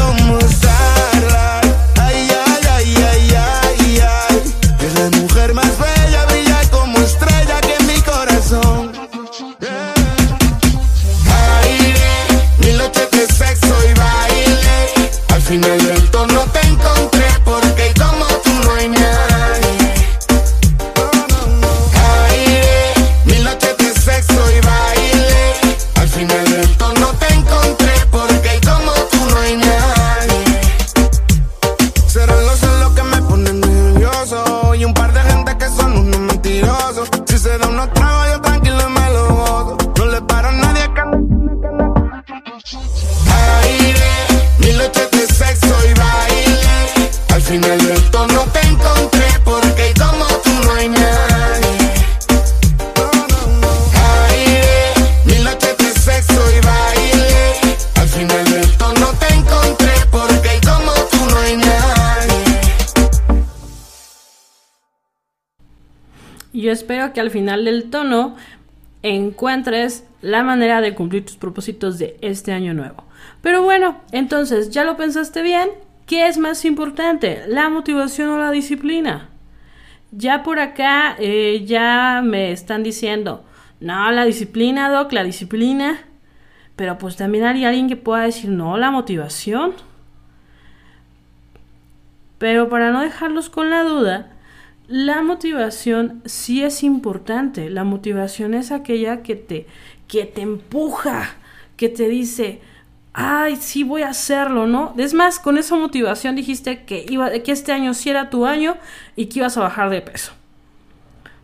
al 67.26 67.32
final 67.32 67.64
del 67.64 67.90
tono 67.90 68.36
encuentres 69.02 70.04
la 70.22 70.42
manera 70.42 70.80
de 70.80 70.94
cumplir 70.94 71.26
tus 71.26 71.36
propósitos 71.36 71.98
de 71.98 72.16
este 72.20 72.52
año 72.52 72.72
nuevo. 72.72 73.04
Pero 73.42 73.62
bueno, 73.62 73.98
entonces, 74.12 74.70
¿ya 74.70 74.84
lo 74.84 74.96
pensaste 74.96 75.42
bien? 75.42 75.68
¿Qué 76.06 76.28
es 76.28 76.38
más 76.38 76.64
importante, 76.64 77.42
la 77.48 77.68
motivación 77.68 78.30
o 78.30 78.38
la 78.38 78.52
disciplina? 78.52 79.28
Ya 80.12 80.44
por 80.44 80.60
acá 80.60 81.16
eh, 81.18 81.64
ya 81.66 82.22
me 82.24 82.52
están 82.52 82.84
diciendo, 82.84 83.44
no, 83.80 84.10
la 84.12 84.24
disciplina, 84.24 84.88
Doc, 84.88 85.12
la 85.12 85.24
disciplina. 85.24 85.98
Pero 86.76 86.98
pues 86.98 87.16
también 87.16 87.44
hay 87.44 87.64
alguien 87.64 87.88
que 87.88 87.96
pueda 87.96 88.22
decir, 88.22 88.50
no, 88.50 88.76
la 88.76 88.92
motivación. 88.92 89.72
Pero 92.38 92.68
para 92.68 92.92
no 92.92 93.00
dejarlos 93.00 93.50
con 93.50 93.70
la 93.70 93.82
duda, 93.82 94.35
la 94.88 95.22
motivación 95.22 96.22
sí 96.24 96.62
es 96.62 96.82
importante. 96.82 97.70
La 97.70 97.84
motivación 97.84 98.54
es 98.54 98.70
aquella 98.70 99.22
que 99.22 99.34
te, 99.34 99.66
que 100.06 100.24
te 100.24 100.42
empuja, 100.42 101.34
que 101.76 101.88
te 101.88 102.08
dice, 102.08 102.60
ay, 103.12 103.56
sí 103.56 103.82
voy 103.82 104.02
a 104.02 104.10
hacerlo, 104.10 104.66
¿no? 104.66 104.94
Es 104.96 105.14
más, 105.14 105.40
con 105.40 105.58
esa 105.58 105.74
motivación 105.76 106.36
dijiste 106.36 106.84
que, 106.84 107.04
iba, 107.08 107.30
que 107.30 107.52
este 107.52 107.72
año 107.72 107.94
sí 107.94 108.10
era 108.10 108.30
tu 108.30 108.46
año 108.46 108.76
y 109.16 109.26
que 109.26 109.40
ibas 109.40 109.56
a 109.56 109.62
bajar 109.62 109.90
de 109.90 110.02
peso. 110.02 110.32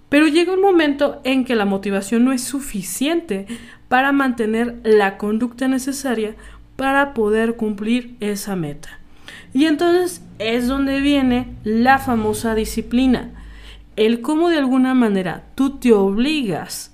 Pero 0.08 0.28
llega 0.28 0.52
un 0.52 0.60
momento 0.60 1.20
en 1.24 1.44
que 1.44 1.56
la 1.56 1.64
motivación 1.64 2.24
no 2.24 2.32
es 2.32 2.44
suficiente 2.44 3.46
para 3.88 4.12
mantener 4.12 4.76
la 4.84 5.16
conducta 5.16 5.68
necesaria 5.68 6.36
para 6.76 7.14
poder 7.14 7.56
cumplir 7.56 8.16
esa 8.20 8.54
meta. 8.54 9.01
Y 9.54 9.66
entonces 9.66 10.22
es 10.38 10.66
donde 10.66 11.00
viene 11.00 11.54
la 11.64 11.98
famosa 11.98 12.54
disciplina. 12.54 13.30
El 13.96 14.22
cómo 14.22 14.48
de 14.48 14.58
alguna 14.58 14.94
manera 14.94 15.44
tú 15.54 15.78
te 15.78 15.92
obligas 15.92 16.92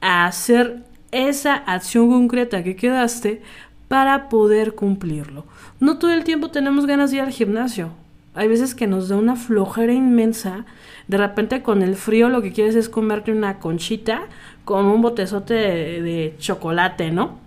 a 0.00 0.26
hacer 0.26 0.84
esa 1.12 1.54
acción 1.54 2.10
concreta 2.10 2.62
que 2.62 2.76
quedaste 2.76 3.42
para 3.88 4.28
poder 4.28 4.74
cumplirlo. 4.74 5.44
No 5.78 5.98
todo 5.98 6.12
el 6.12 6.24
tiempo 6.24 6.50
tenemos 6.50 6.86
ganas 6.86 7.10
de 7.10 7.18
ir 7.18 7.22
al 7.22 7.32
gimnasio. 7.32 7.90
Hay 8.34 8.48
veces 8.48 8.74
que 8.74 8.86
nos 8.86 9.08
da 9.08 9.16
una 9.16 9.36
flojera 9.36 9.92
inmensa. 9.92 10.64
De 11.08 11.16
repente 11.16 11.62
con 11.62 11.82
el 11.82 11.96
frío 11.96 12.28
lo 12.28 12.42
que 12.42 12.52
quieres 12.52 12.74
es 12.74 12.88
comerte 12.88 13.32
una 13.32 13.58
conchita 13.58 14.22
con 14.64 14.86
un 14.86 15.02
botezote 15.02 15.54
de, 15.54 16.02
de 16.02 16.34
chocolate, 16.38 17.10
¿no? 17.10 17.38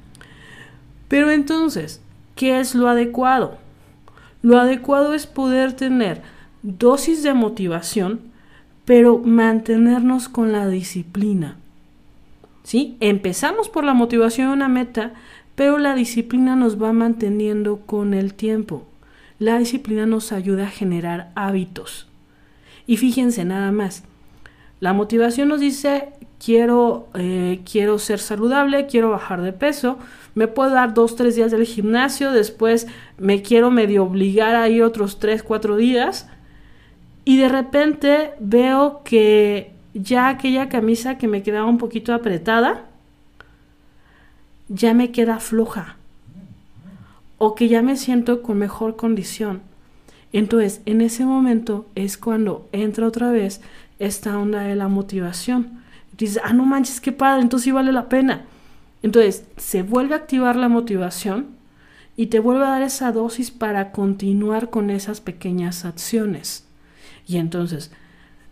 Pero 1.07 1.31
entonces, 1.31 2.01
¿qué 2.35 2.59
es 2.59 2.75
lo 2.75 2.87
adecuado? 2.87 3.57
Lo 4.41 4.59
adecuado 4.59 5.13
es 5.13 5.27
poder 5.27 5.73
tener 5.73 6.21
dosis 6.61 7.23
de 7.23 7.33
motivación, 7.33 8.21
pero 8.85 9.19
mantenernos 9.19 10.29
con 10.29 10.51
la 10.51 10.67
disciplina. 10.67 11.57
¿Sí? 12.63 12.97
Empezamos 12.99 13.69
por 13.69 13.83
la 13.83 13.93
motivación 13.93 14.49
una 14.49 14.67
meta, 14.67 15.13
pero 15.55 15.77
la 15.77 15.95
disciplina 15.95 16.55
nos 16.55 16.81
va 16.81 16.93
manteniendo 16.93 17.81
con 17.85 18.13
el 18.13 18.33
tiempo. 18.33 18.85
La 19.39 19.57
disciplina 19.57 20.05
nos 20.05 20.31
ayuda 20.31 20.67
a 20.67 20.71
generar 20.71 21.31
hábitos. 21.35 22.07
Y 22.87 22.97
fíjense 22.97 23.45
nada 23.45 23.71
más, 23.71 24.03
la 24.79 24.93
motivación 24.93 25.49
nos 25.49 25.59
dice 25.59 26.09
quiero, 26.43 27.07
eh, 27.13 27.61
quiero 27.69 27.99
ser 27.99 28.19
saludable, 28.19 28.87
quiero 28.87 29.09
bajar 29.09 29.41
de 29.41 29.53
peso, 29.53 29.99
me 30.35 30.47
puedo 30.47 30.71
dar 30.71 30.93
dos, 30.93 31.15
tres 31.15 31.35
días 31.35 31.51
del 31.51 31.65
gimnasio, 31.65 32.31
después 32.31 32.87
me 33.17 33.41
quiero 33.41 33.71
medio 33.71 34.03
obligar 34.03 34.55
a 34.55 34.69
ir 34.69 34.83
otros 34.83 35.19
tres, 35.19 35.43
cuatro 35.43 35.75
días 35.75 36.27
y 37.25 37.37
de 37.37 37.49
repente 37.49 38.31
veo 38.39 39.01
que 39.03 39.71
ya 39.93 40.29
aquella 40.29 40.69
camisa 40.69 41.17
que 41.17 41.27
me 41.27 41.43
quedaba 41.43 41.65
un 41.65 41.77
poquito 41.77 42.13
apretada, 42.13 42.85
ya 44.67 44.93
me 44.93 45.11
queda 45.11 45.39
floja 45.39 45.97
o 47.37 47.55
que 47.55 47.67
ya 47.67 47.81
me 47.81 47.95
siento 47.95 48.41
con 48.41 48.57
mejor 48.57 48.95
condición. 48.95 49.61
Entonces, 50.31 50.81
en 50.85 51.01
ese 51.01 51.25
momento 51.25 51.87
es 51.95 52.17
cuando 52.17 52.67
entra 52.71 53.07
otra 53.07 53.31
vez 53.31 53.61
esta 53.97 54.37
onda 54.37 54.61
de 54.61 54.75
la 54.75 54.87
motivación. 54.87 55.81
Dices, 56.17 56.41
ah, 56.43 56.53
no 56.53 56.65
manches, 56.65 57.01
qué 57.01 57.11
padre, 57.11 57.41
entonces 57.41 57.65
sí 57.65 57.71
vale 57.71 57.91
la 57.91 58.09
pena. 58.09 58.45
Entonces, 59.01 59.45
se 59.57 59.83
vuelve 59.83 60.13
a 60.13 60.17
activar 60.17 60.55
la 60.55 60.69
motivación 60.69 61.47
y 62.15 62.27
te 62.27 62.39
vuelve 62.39 62.65
a 62.65 62.71
dar 62.71 62.81
esa 62.81 63.11
dosis 63.11 63.49
para 63.49 63.91
continuar 63.91 64.69
con 64.69 64.89
esas 64.89 65.21
pequeñas 65.21 65.85
acciones. 65.85 66.65
Y 67.25 67.37
entonces, 67.37 67.91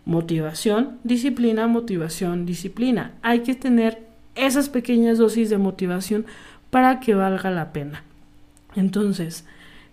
motivación, 0.06 0.98
disciplina, 1.04 1.66
motivación, 1.66 2.46
disciplina. 2.46 3.12
Hay 3.20 3.40
que 3.40 3.54
tener 3.54 4.06
esas 4.34 4.70
pequeñas 4.70 5.18
dosis 5.18 5.50
de 5.50 5.58
motivación 5.58 6.24
para 6.70 7.00
que 7.00 7.14
valga 7.14 7.50
la 7.50 7.72
pena. 7.72 8.04
Entonces, 8.74 9.44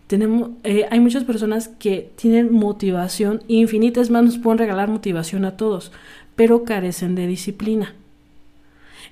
tenemos, 0.07 0.51
eh, 0.63 0.85
hay 0.89 0.99
muchas 0.99 1.23
personas 1.23 1.67
que 1.67 2.11
tienen 2.15 2.53
motivación 2.53 3.41
infinitas 3.47 4.09
más 4.09 4.23
nos 4.23 4.37
pueden 4.37 4.59
regalar 4.59 4.87
motivación 4.87 5.45
a 5.45 5.57
todos, 5.57 5.91
pero 6.35 6.63
carecen 6.63 7.15
de 7.15 7.27
disciplina. 7.27 7.93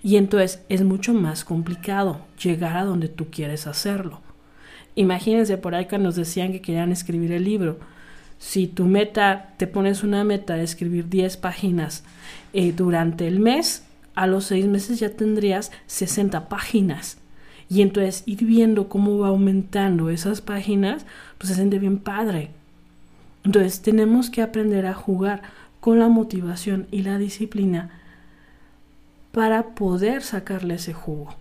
Y 0.02 0.18
entonces 0.18 0.64
es 0.70 0.84
mucho 0.84 1.14
más 1.14 1.46
complicado 1.46 2.22
llegar 2.42 2.78
a 2.78 2.84
donde 2.84 3.10
tú 3.10 3.28
quieres 3.30 3.68
hacerlo. 3.68 4.22
Imagínense 4.96 5.58
por 5.58 5.88
que 5.88 5.98
nos 5.98 6.16
decían 6.16 6.52
que 6.52 6.62
querían 6.62 6.92
escribir 6.92 7.32
el 7.32 7.44
libro. 7.44 7.80
Si 8.38 8.68
tu 8.68 8.86
meta, 8.86 9.54
te 9.58 9.68
pones 9.68 10.04
una 10.04 10.24
meta 10.24 10.56
de 10.56 10.64
escribir 10.64 11.10
10 11.10 11.38
páginas 11.38 12.04
eh, 12.54 12.74
durante 12.74 13.28
el 13.28 13.40
mes, 13.40 13.86
a 14.16 14.28
los 14.28 14.46
6 14.46 14.68
meses 14.68 15.00
ya 15.00 15.10
tendrías 15.10 15.72
60 15.88 16.50
páginas. 16.50 17.18
Y 17.70 17.82
entonces 17.82 18.24
ir 18.26 18.44
viendo 18.44 18.90
cómo 18.90 19.18
va 19.18 19.30
aumentando 19.30 20.10
esas 20.10 20.42
páginas, 20.42 21.06
pues 21.38 21.50
se 21.50 21.56
siente 21.56 21.80
bien 21.80 21.98
padre. 21.98 22.52
Entonces 23.44 23.82
tenemos 23.82 24.30
que 24.30 24.42
aprender 24.42 24.86
a 24.86 24.94
jugar 24.94 25.42
con 25.80 26.00
la 26.00 26.08
motivación 26.08 26.88
y 26.92 27.02
la 27.02 27.18
disciplina 27.18 28.03
para 29.34 29.74
poder 29.74 30.22
sacarle 30.22 30.76
ese 30.76 30.94
jugo. 30.94 31.34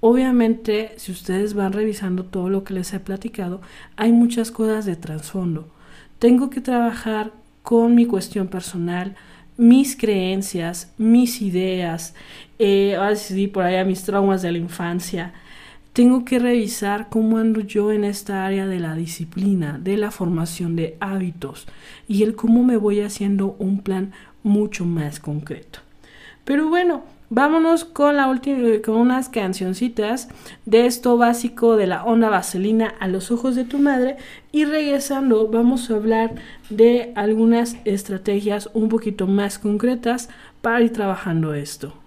Obviamente, 0.00 0.92
si 0.98 1.10
ustedes 1.10 1.54
van 1.54 1.72
revisando 1.72 2.26
todo 2.26 2.50
lo 2.50 2.64
que 2.64 2.74
les 2.74 2.92
he 2.92 3.00
platicado, 3.00 3.62
hay 3.96 4.12
muchas 4.12 4.50
cosas 4.50 4.84
de 4.84 4.94
trasfondo. 4.94 5.68
Tengo 6.18 6.50
que 6.50 6.60
trabajar 6.60 7.32
con 7.62 7.94
mi 7.94 8.04
cuestión 8.04 8.48
personal, 8.48 9.16
mis 9.56 9.96
creencias, 9.96 10.92
mis 10.98 11.40
ideas, 11.40 12.14
eh, 12.58 12.94
ahora 12.96 13.16
sí 13.16 13.46
por 13.46 13.64
allá 13.64 13.84
mis 13.84 14.02
traumas 14.02 14.42
de 14.42 14.52
la 14.52 14.58
infancia. 14.58 15.32
Tengo 15.94 16.26
que 16.26 16.38
revisar 16.38 17.08
cómo 17.08 17.38
ando 17.38 17.60
yo 17.60 17.90
en 17.90 18.04
esta 18.04 18.44
área 18.44 18.66
de 18.66 18.80
la 18.80 18.94
disciplina, 18.96 19.78
de 19.82 19.96
la 19.96 20.10
formación 20.10 20.76
de 20.76 20.98
hábitos 21.00 21.66
y 22.06 22.22
el 22.22 22.34
cómo 22.34 22.62
me 22.64 22.76
voy 22.76 23.00
haciendo 23.00 23.56
un 23.58 23.80
plan 23.80 24.12
mucho 24.42 24.84
más 24.84 25.20
concreto. 25.20 25.78
Pero 26.44 26.68
bueno, 26.68 27.02
vámonos 27.30 27.84
con 27.84 28.16
la 28.16 28.28
última, 28.28 28.68
con 28.84 28.96
unas 28.96 29.28
cancioncitas 29.28 30.28
de 30.66 30.86
esto 30.86 31.16
básico 31.16 31.76
de 31.76 31.86
la 31.86 32.04
onda 32.04 32.28
vaselina 32.28 32.94
a 33.00 33.08
los 33.08 33.30
ojos 33.30 33.54
de 33.54 33.64
tu 33.64 33.78
madre 33.78 34.16
y 34.50 34.64
regresando 34.64 35.48
vamos 35.48 35.90
a 35.90 35.94
hablar 35.94 36.34
de 36.68 37.12
algunas 37.14 37.76
estrategias 37.84 38.70
un 38.74 38.88
poquito 38.88 39.26
más 39.26 39.58
concretas 39.58 40.28
para 40.60 40.82
ir 40.82 40.92
trabajando 40.92 41.54
esto. 41.54 42.01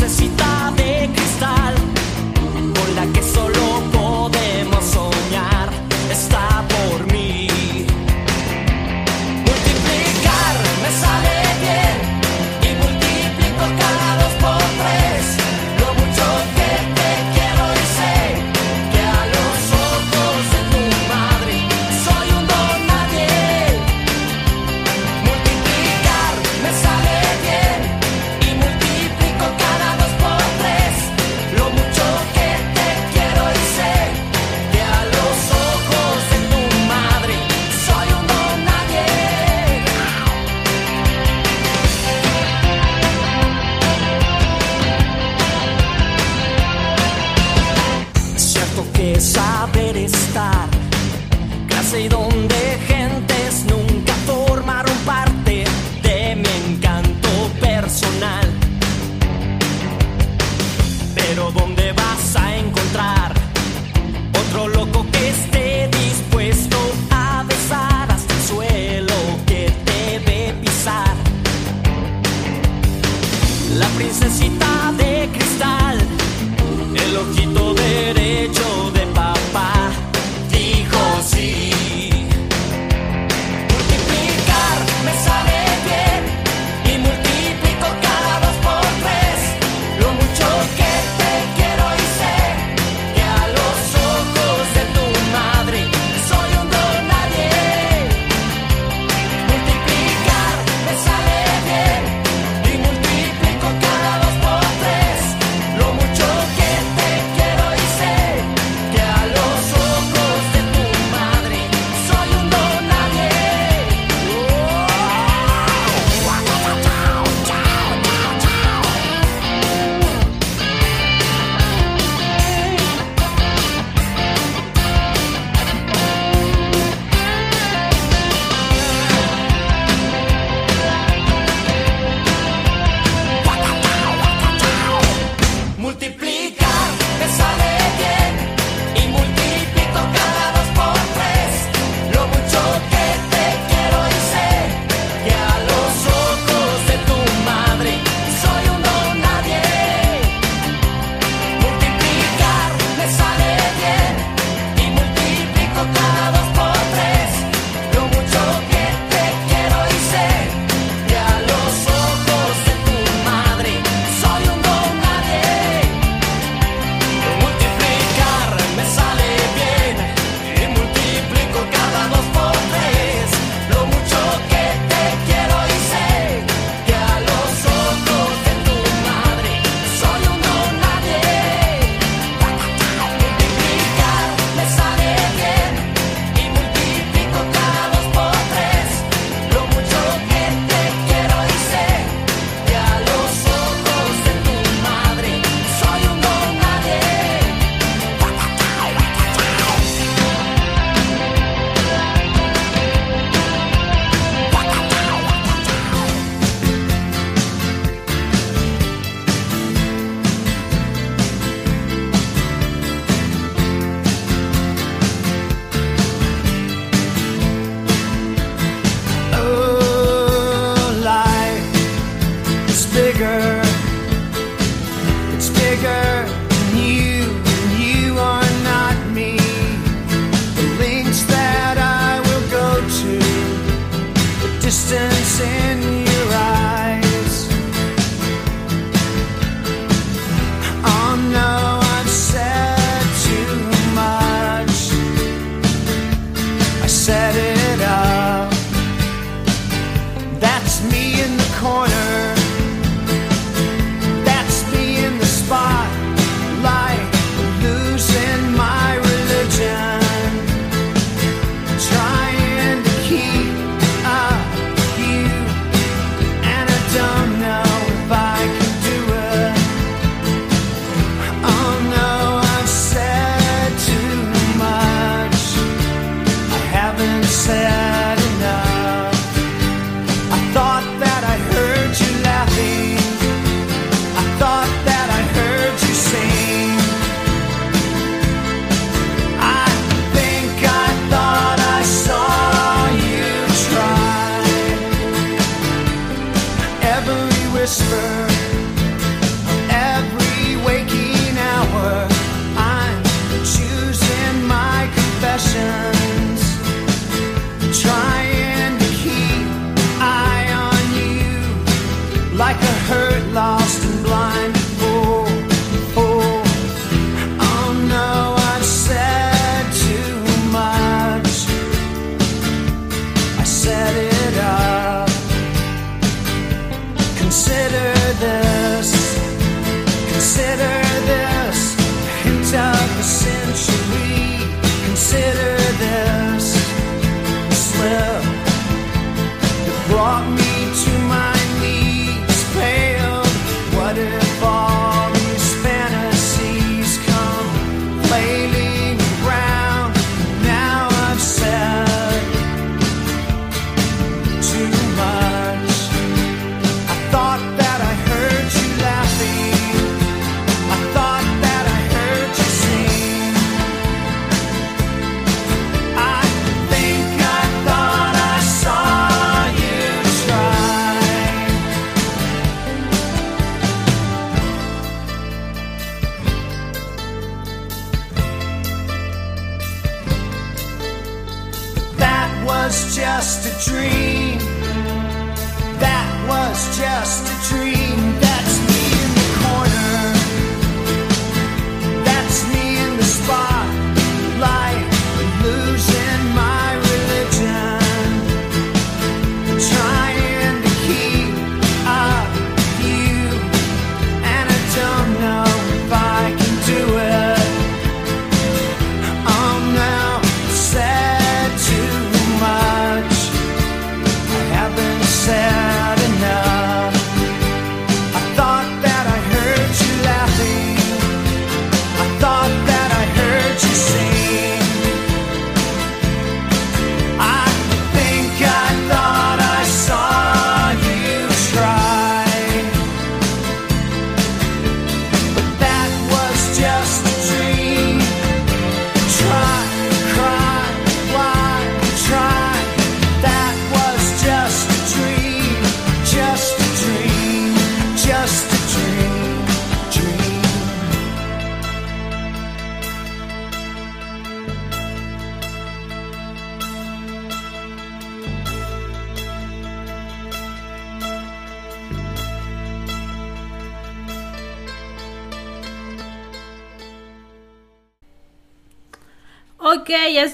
necesito 0.00 0.37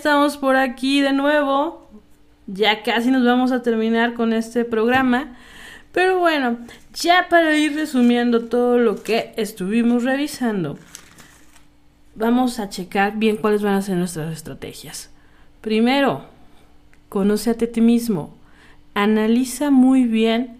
estamos 0.04 0.36
por 0.36 0.56
aquí 0.56 1.00
de 1.00 1.14
nuevo. 1.14 1.88
Ya 2.46 2.82
casi 2.82 3.10
nos 3.10 3.24
vamos 3.24 3.52
a 3.52 3.62
terminar 3.62 4.12
con 4.12 4.34
este 4.34 4.66
programa. 4.66 5.34
Pero 5.92 6.18
bueno, 6.18 6.58
ya 6.92 7.28
para 7.30 7.56
ir 7.56 7.74
resumiendo 7.74 8.44
todo 8.44 8.76
lo 8.76 9.02
que 9.02 9.32
estuvimos 9.38 10.04
revisando, 10.04 10.78
vamos 12.14 12.58
a 12.58 12.68
checar 12.68 13.16
bien 13.16 13.38
cuáles 13.38 13.62
van 13.62 13.76
a 13.76 13.80
ser 13.80 13.96
nuestras 13.96 14.30
estrategias. 14.30 15.08
Primero, 15.62 16.26
conócete 17.08 17.64
a 17.64 17.72
ti 17.72 17.80
mismo. 17.80 18.34
Analiza 18.92 19.70
muy 19.70 20.04
bien 20.04 20.58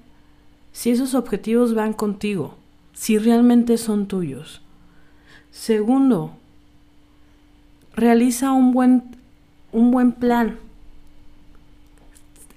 si 0.73 0.89
esos 0.89 1.15
objetivos 1.15 1.75
van 1.75 1.93
contigo, 1.93 2.55
si 2.95 3.19
realmente 3.19 3.77
son 3.77 4.09
tuyos. 4.09 4.63
Segundo, 5.51 6.31
realiza 7.95 8.53
un 8.53 8.73
buen, 8.73 9.14
un 9.75 9.91
buen 9.91 10.13
plan. 10.13 10.57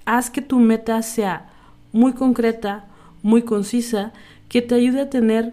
Haz 0.06 0.30
que 0.30 0.40
tu 0.40 0.58
meta 0.58 1.02
sea 1.02 1.50
muy 1.92 2.12
concreta, 2.12 2.86
muy 3.22 3.42
concisa, 3.42 4.12
que 4.48 4.62
te 4.62 4.76
ayude 4.76 5.02
a 5.02 5.10
tener 5.10 5.52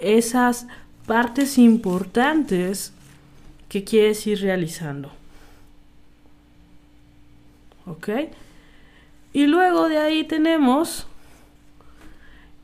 esas 0.00 0.66
partes 1.06 1.58
importantes 1.58 2.92
que 3.68 3.84
quieres 3.84 4.26
ir 4.26 4.40
realizando. 4.40 5.10
¿Ok? 7.86 8.08
Y 9.32 9.46
luego 9.46 9.88
de 9.88 9.98
ahí 9.98 10.24
tenemos... 10.24 11.06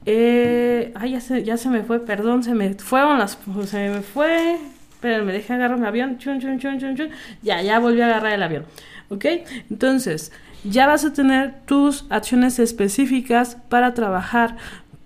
Eh, 0.09 0.93
ay, 0.95 1.13
ya 1.13 1.21
se, 1.21 1.43
ya 1.43 1.57
se 1.57 1.69
me 1.69 1.83
fue, 1.83 1.99
perdón, 1.99 2.45
se 2.45 2.55
me 2.55 2.75
fueron 2.75 3.19
las... 3.19 3.37
Se 3.67 3.89
me 3.91 4.03
fue... 4.03 4.59
Esperen, 4.97 5.27
me 5.27 5.33
dejé 5.35 5.53
agarrar 5.53 5.77
un 5.77 5.85
avión. 5.85 6.17
Chun, 6.17 6.41
chun, 6.41 6.59
chun, 6.59 6.79
chun, 6.79 6.97
chun. 6.97 7.11
Ya, 7.43 7.61
ya 7.61 7.79
volví 7.79 8.01
a 8.01 8.07
agarrar 8.07 8.33
el 8.33 8.43
avión. 8.43 8.65
¿Ok? 9.11 9.27
Entonces, 9.69 10.33
ya 10.65 10.87
vas 10.87 11.05
a 11.05 11.13
tener 11.13 11.55
tus 11.67 12.07
acciones 12.09 12.59
específicas 12.59 13.59
para 13.69 13.93
trabajar 13.93 14.57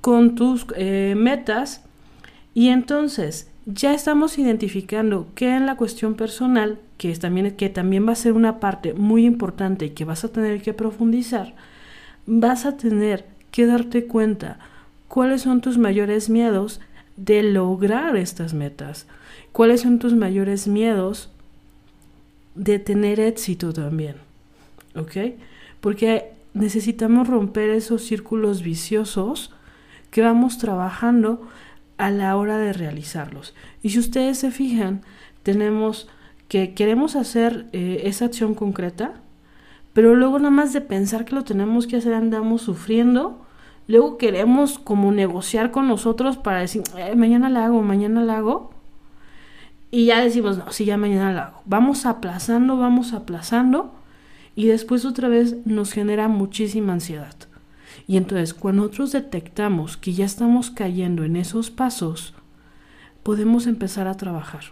con 0.01 0.36
tus 0.36 0.64
eh, 0.76 1.14
metas. 1.16 1.82
Y 2.55 2.68
entonces, 2.68 3.51
ya 3.66 3.93
estamos 3.93 4.38
identificando 4.38 5.26
que 5.34 5.57
en 5.57 5.66
la 5.66 5.74
cuestión 5.74 6.14
personal, 6.14 6.78
que, 6.97 7.11
es 7.11 7.18
también, 7.18 7.57
que 7.57 7.68
también 7.68 8.07
va 8.07 8.12
a 8.12 8.14
ser 8.14 8.34
una 8.34 8.61
parte 8.61 8.95
muy 8.95 9.26
importante 9.26 9.86
y 9.86 9.91
que 9.91 10.05
vas 10.05 10.24
a 10.24 10.28
tener 10.28 10.62
que 10.62 10.72
profundizar, 10.72 11.53
vas 12.26 12.64
a 12.64 12.76
tener 12.76 13.26
que 13.51 13.66
darte 13.66 14.07
cuenta 14.07 14.61
cuáles 15.09 15.43
son 15.43 15.61
tus 15.61 15.78
mayores 15.78 16.30
miedos 16.30 16.80
de 17.16 17.43
lograr 17.43 18.16
estas 18.16 18.55
metas. 18.55 19.09
¿Cuáles 19.53 19.80
son 19.80 19.98
tus 19.98 20.14
mayores 20.14 20.68
miedos 20.68 21.30
de 22.55 22.78
tener 22.78 23.20
éxito 23.20 23.72
también? 23.72 24.16
¿Ok? 24.94 25.34
Porque 25.80 26.32
necesitamos 26.55 27.28
romper 27.28 27.70
esos 27.70 28.03
círculos 28.03 28.62
viciosos 28.62 29.53
que 30.11 30.22
vamos 30.22 30.59
trabajando 30.59 31.48
a 31.98 32.11
la 32.11 32.36
hora 32.36 32.59
de 32.59 32.72
realizarlos. 32.72 33.55
Y 33.82 33.90
si 33.90 33.98
ustedes 33.98 34.38
se 34.38 34.51
fijan, 34.51 35.03
tenemos 35.42 36.09
que 36.48 36.74
queremos 36.74 37.14
hacer 37.14 37.66
eh, 37.72 38.03
esa 38.05 38.24
acción 38.24 38.55
concreta, 38.55 39.14
pero 39.92 40.14
luego 40.14 40.38
nada 40.38 40.51
más 40.51 40.72
de 40.72 40.80
pensar 40.80 41.24
que 41.24 41.34
lo 41.34 41.44
tenemos 41.44 41.86
que 41.86 41.96
hacer 41.96 42.14
andamos 42.14 42.62
sufriendo, 42.62 43.44
luego 43.86 44.18
queremos 44.18 44.78
como 44.78 45.12
negociar 45.12 45.70
con 45.70 45.88
nosotros 45.88 46.36
para 46.36 46.61
decir, 46.61 46.82
"Eh, 46.96 47.14
mañana 47.16 47.51
la 47.51 47.66
hago, 47.66 47.82
mañana 47.82 48.22
la 48.22 48.38
hago, 48.38 48.70
y 49.91 50.07
ya 50.07 50.20
decimos, 50.20 50.59
no, 50.59 50.70
sí, 50.72 50.84
ya 50.84 50.97
mañana 50.97 51.32
la 51.32 51.43
hago. 51.45 51.62
Vamos 51.64 52.07
aplazando, 52.07 52.76
vamos 52.76 53.12
aplazando 53.12 53.95
y 54.55 54.66
después 54.66 55.05
otra 55.05 55.28
vez 55.28 55.57
nos 55.64 55.93
genera 55.93 56.28
muchísima 56.28 56.93
ansiedad. 56.93 57.34
Y 58.07 58.16
entonces 58.16 58.55
cuando 58.55 58.82
nosotros 58.82 59.12
detectamos 59.12 59.97
que 59.97 60.12
ya 60.12 60.24
estamos 60.24 60.70
cayendo 60.70 61.24
en 61.24 61.36
esos 61.36 61.70
pasos, 61.70 62.34
podemos 63.22 63.66
empezar 63.66 64.07
a 64.07 64.16
trabajar. 64.16 64.64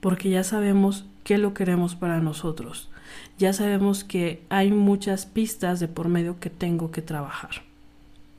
Porque 0.00 0.30
ya 0.30 0.44
sabemos 0.44 1.04
qué 1.22 1.38
lo 1.38 1.54
queremos 1.54 1.94
para 1.94 2.20
nosotros. 2.20 2.90
Ya 3.38 3.52
sabemos 3.52 4.04
que 4.04 4.42
hay 4.48 4.70
muchas 4.70 5.26
pistas 5.26 5.80
de 5.80 5.88
por 5.88 6.08
medio 6.08 6.40
que 6.40 6.50
tengo 6.50 6.90
que 6.90 7.02
trabajar. 7.02 7.62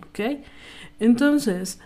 ¿Ok? 0.10 0.42
Entonces, 1.00 1.80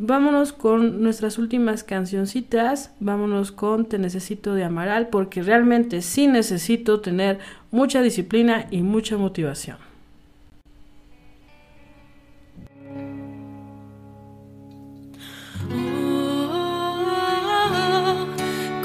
Vámonos 0.00 0.52
con 0.52 1.02
nuestras 1.02 1.38
últimas 1.38 1.82
cancioncitas. 1.82 2.92
Vámonos 3.00 3.50
con 3.50 3.86
Te 3.86 3.98
Necesito 3.98 4.54
de 4.54 4.62
Amaral, 4.62 5.08
porque 5.08 5.42
realmente 5.42 6.02
sí 6.02 6.28
necesito 6.28 7.00
tener 7.00 7.40
mucha 7.72 8.00
disciplina 8.00 8.68
y 8.70 8.82
mucha 8.82 9.16
motivación. 9.16 9.78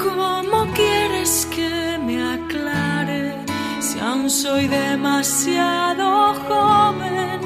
¿Cómo 0.02 0.66
quieres 0.74 1.46
que 1.54 1.96
me 2.04 2.20
aclare 2.22 3.36
si 3.80 4.00
aún 4.00 4.28
soy 4.28 4.66
demasiado 4.66 6.34
joven 6.34 7.40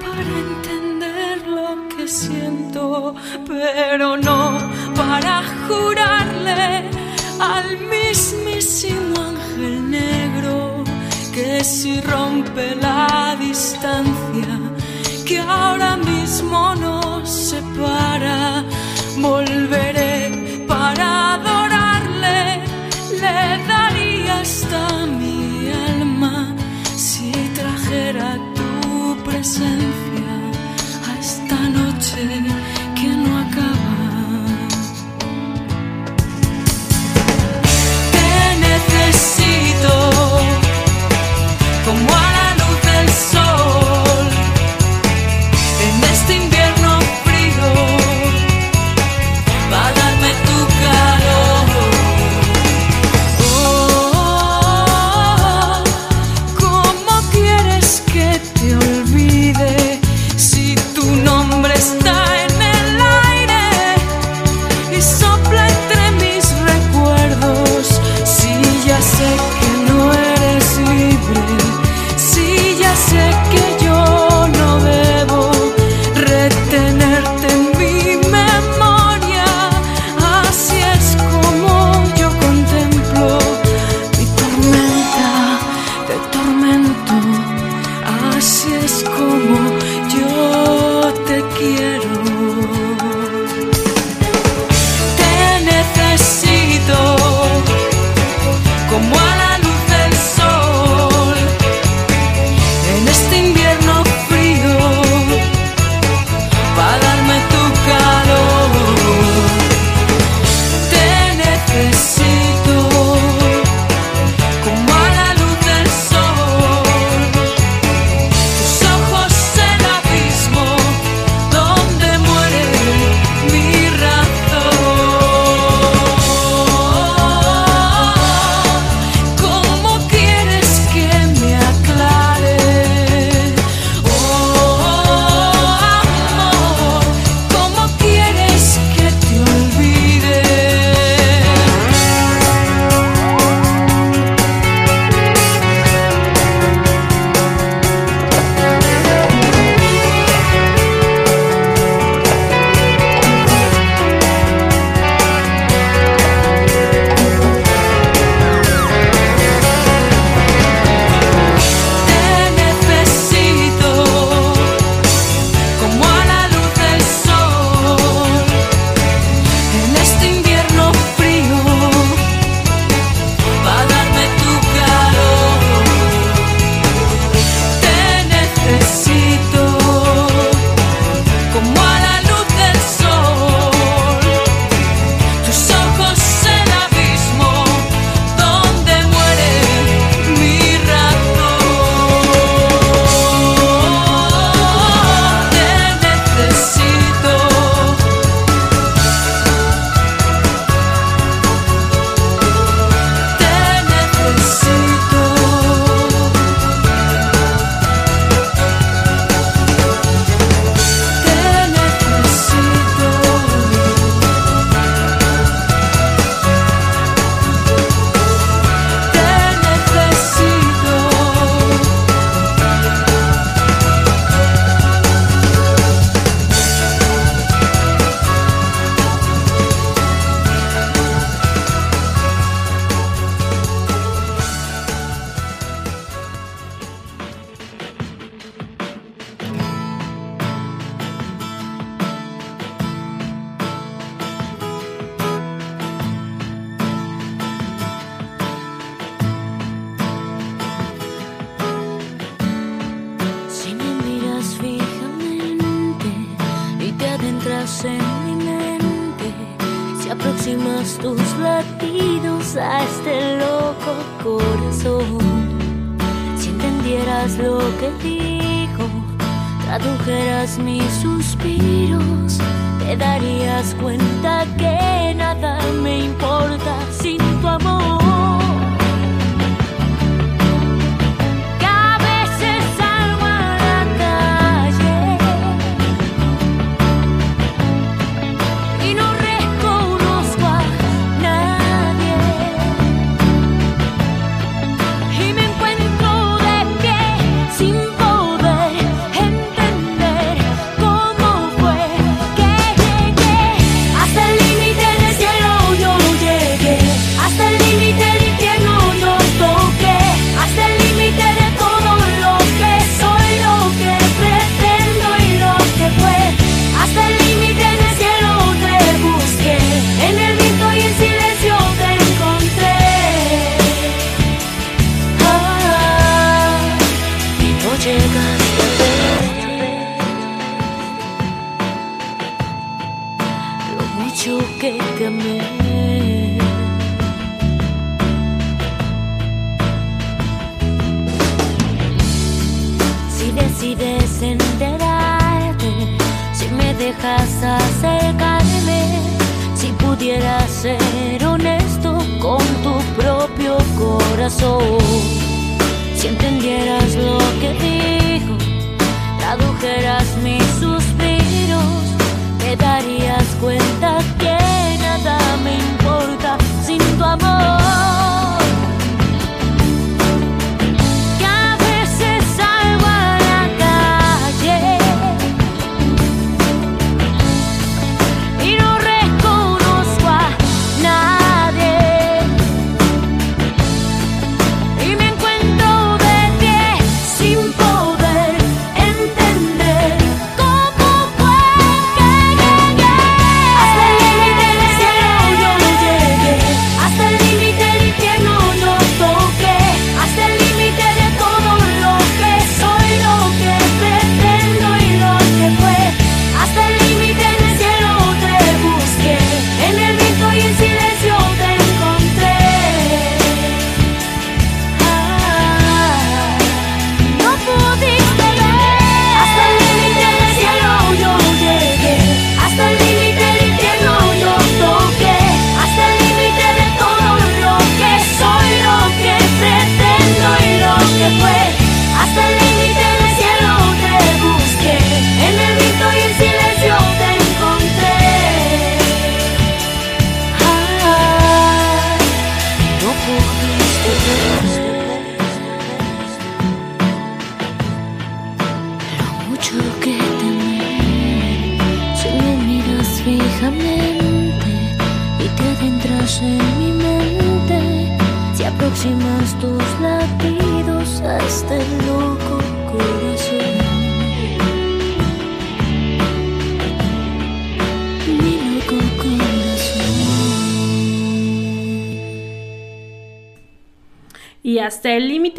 para 0.00 0.22
entender 0.22 0.77
lo 1.56 1.88
que 1.88 2.06
siento, 2.06 3.14
pero 3.46 4.16
no 4.16 4.58
para 4.94 5.42
jurarle 5.66 6.90
al 7.40 7.78
mismísimo 7.78 9.14
ángel 9.20 9.90
negro 9.90 10.84
que 11.32 11.62
si 11.64 12.00
rompe 12.00 12.74
la 12.76 13.36
distancia 13.38 14.58
que 15.24 15.38
ahora 15.38 15.96
mismo 15.96 16.74
nos 16.74 17.28
separa, 17.28 18.64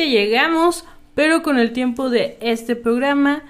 llegamos, 0.10 0.86
pero 1.16 1.42
con 1.44 1.60
el 1.60 1.74
tiempo 1.74 2.10
de 2.10 2.38
este 2.42 2.76
programa 2.76 3.44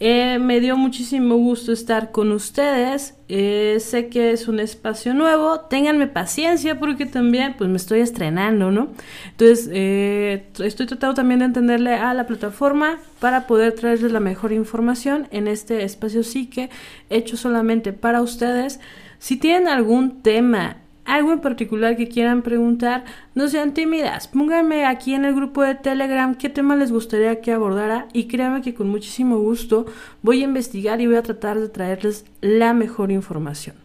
eh, 0.00 0.38
me 0.40 0.58
dio 0.60 0.76
muchísimo 0.76 1.36
gusto 1.36 1.72
estar 1.72 2.10
con 2.10 2.32
ustedes. 2.32 3.14
Eh, 3.28 3.78
sé 3.80 4.08
que 4.08 4.32
es 4.32 4.48
un 4.48 4.58
espacio 4.58 5.14
nuevo. 5.14 5.60
Ténganme 5.60 6.08
paciencia 6.08 6.78
porque 6.80 7.06
también 7.06 7.54
pues 7.56 7.70
me 7.70 7.76
estoy 7.76 8.00
estrenando, 8.00 8.70
¿no? 8.70 8.88
Entonces 9.30 9.70
eh, 9.72 10.48
estoy 10.58 10.86
tratando 10.86 11.14
también 11.14 11.38
de 11.38 11.46
entenderle 11.46 11.94
a 11.94 12.12
la 12.12 12.26
plataforma 12.26 12.98
para 13.20 13.46
poder 13.46 13.72
traerles 13.72 14.10
la 14.10 14.20
mejor 14.20 14.52
información 14.52 15.28
en 15.30 15.46
este 15.46 15.84
espacio 15.84 16.22
sí 16.22 16.46
que 16.46 16.70
hecho 17.08 17.36
solamente 17.36 17.92
para 17.92 18.20
ustedes. 18.20 18.80
Si 19.18 19.36
tienen 19.36 19.68
algún 19.68 20.22
tema 20.22 20.78
algo 21.04 21.32
en 21.32 21.40
particular 21.40 21.96
que 21.96 22.08
quieran 22.08 22.42
preguntar, 22.42 23.04
no 23.34 23.48
sean 23.48 23.74
tímidas. 23.74 24.28
Pónganme 24.28 24.86
aquí 24.86 25.14
en 25.14 25.24
el 25.24 25.34
grupo 25.34 25.62
de 25.62 25.74
Telegram 25.74 26.34
qué 26.34 26.48
tema 26.48 26.76
les 26.76 26.92
gustaría 26.92 27.40
que 27.40 27.52
abordara 27.52 28.08
y 28.12 28.24
créanme 28.24 28.62
que 28.62 28.74
con 28.74 28.88
muchísimo 28.88 29.38
gusto 29.38 29.86
voy 30.22 30.40
a 30.40 30.44
investigar 30.44 31.00
y 31.00 31.06
voy 31.06 31.16
a 31.16 31.22
tratar 31.22 31.60
de 31.60 31.68
traerles 31.68 32.24
la 32.40 32.72
mejor 32.72 33.10
información. 33.10 33.76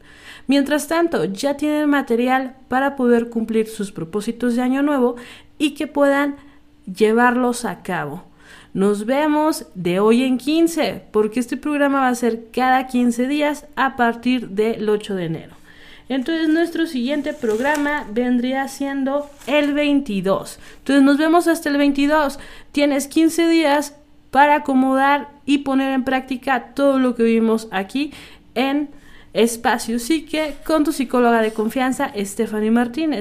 Mientras 0.47 0.87
tanto, 0.87 1.25
ya 1.25 1.57
tienen 1.57 1.89
material 1.89 2.55
para 2.69 2.95
poder 2.95 3.29
cumplir 3.29 3.67
sus 3.67 3.91
propósitos 3.91 4.55
de 4.55 4.63
año 4.63 4.81
nuevo 4.81 5.15
y 5.57 5.71
que 5.75 5.85
puedan 5.85 6.37
llevarlos 6.85 7.65
a 7.65 7.83
cabo. 7.83 8.23
Nos 8.73 9.05
vemos 9.05 9.67
de 9.75 9.99
hoy 9.99 10.23
en 10.23 10.37
15, 10.37 11.03
porque 11.11 11.39
este 11.39 11.57
programa 11.57 11.99
va 11.99 12.07
a 12.07 12.15
ser 12.15 12.47
cada 12.51 12.87
15 12.87 13.27
días 13.27 13.65
a 13.75 13.95
partir 13.95 14.49
del 14.49 14.87
8 14.87 15.15
de 15.15 15.25
enero. 15.25 15.58
Entonces 16.09 16.49
nuestro 16.49 16.87
siguiente 16.87 17.33
programa 17.33 18.05
vendría 18.11 18.67
siendo 18.67 19.29
el 19.47 19.73
22. 19.73 20.59
Entonces 20.79 21.03
nos 21.03 21.17
vemos 21.17 21.47
hasta 21.47 21.69
el 21.69 21.77
22. 21.77 22.39
Tienes 22.71 23.07
15 23.07 23.47
días 23.47 23.95
para 24.31 24.55
acomodar 24.55 25.29
y 25.45 25.59
poner 25.59 25.91
en 25.93 26.03
práctica 26.03 26.73
todo 26.73 26.99
lo 26.99 27.15
que 27.15 27.23
vimos 27.23 27.67
aquí 27.71 28.11
en 28.55 28.89
Espacio 29.33 29.99
Psique 29.99 30.55
con 30.65 30.83
tu 30.83 30.91
psicóloga 30.91 31.41
de 31.41 31.53
confianza, 31.53 32.11
Stephanie 32.17 32.71
Martínez. 32.71 33.17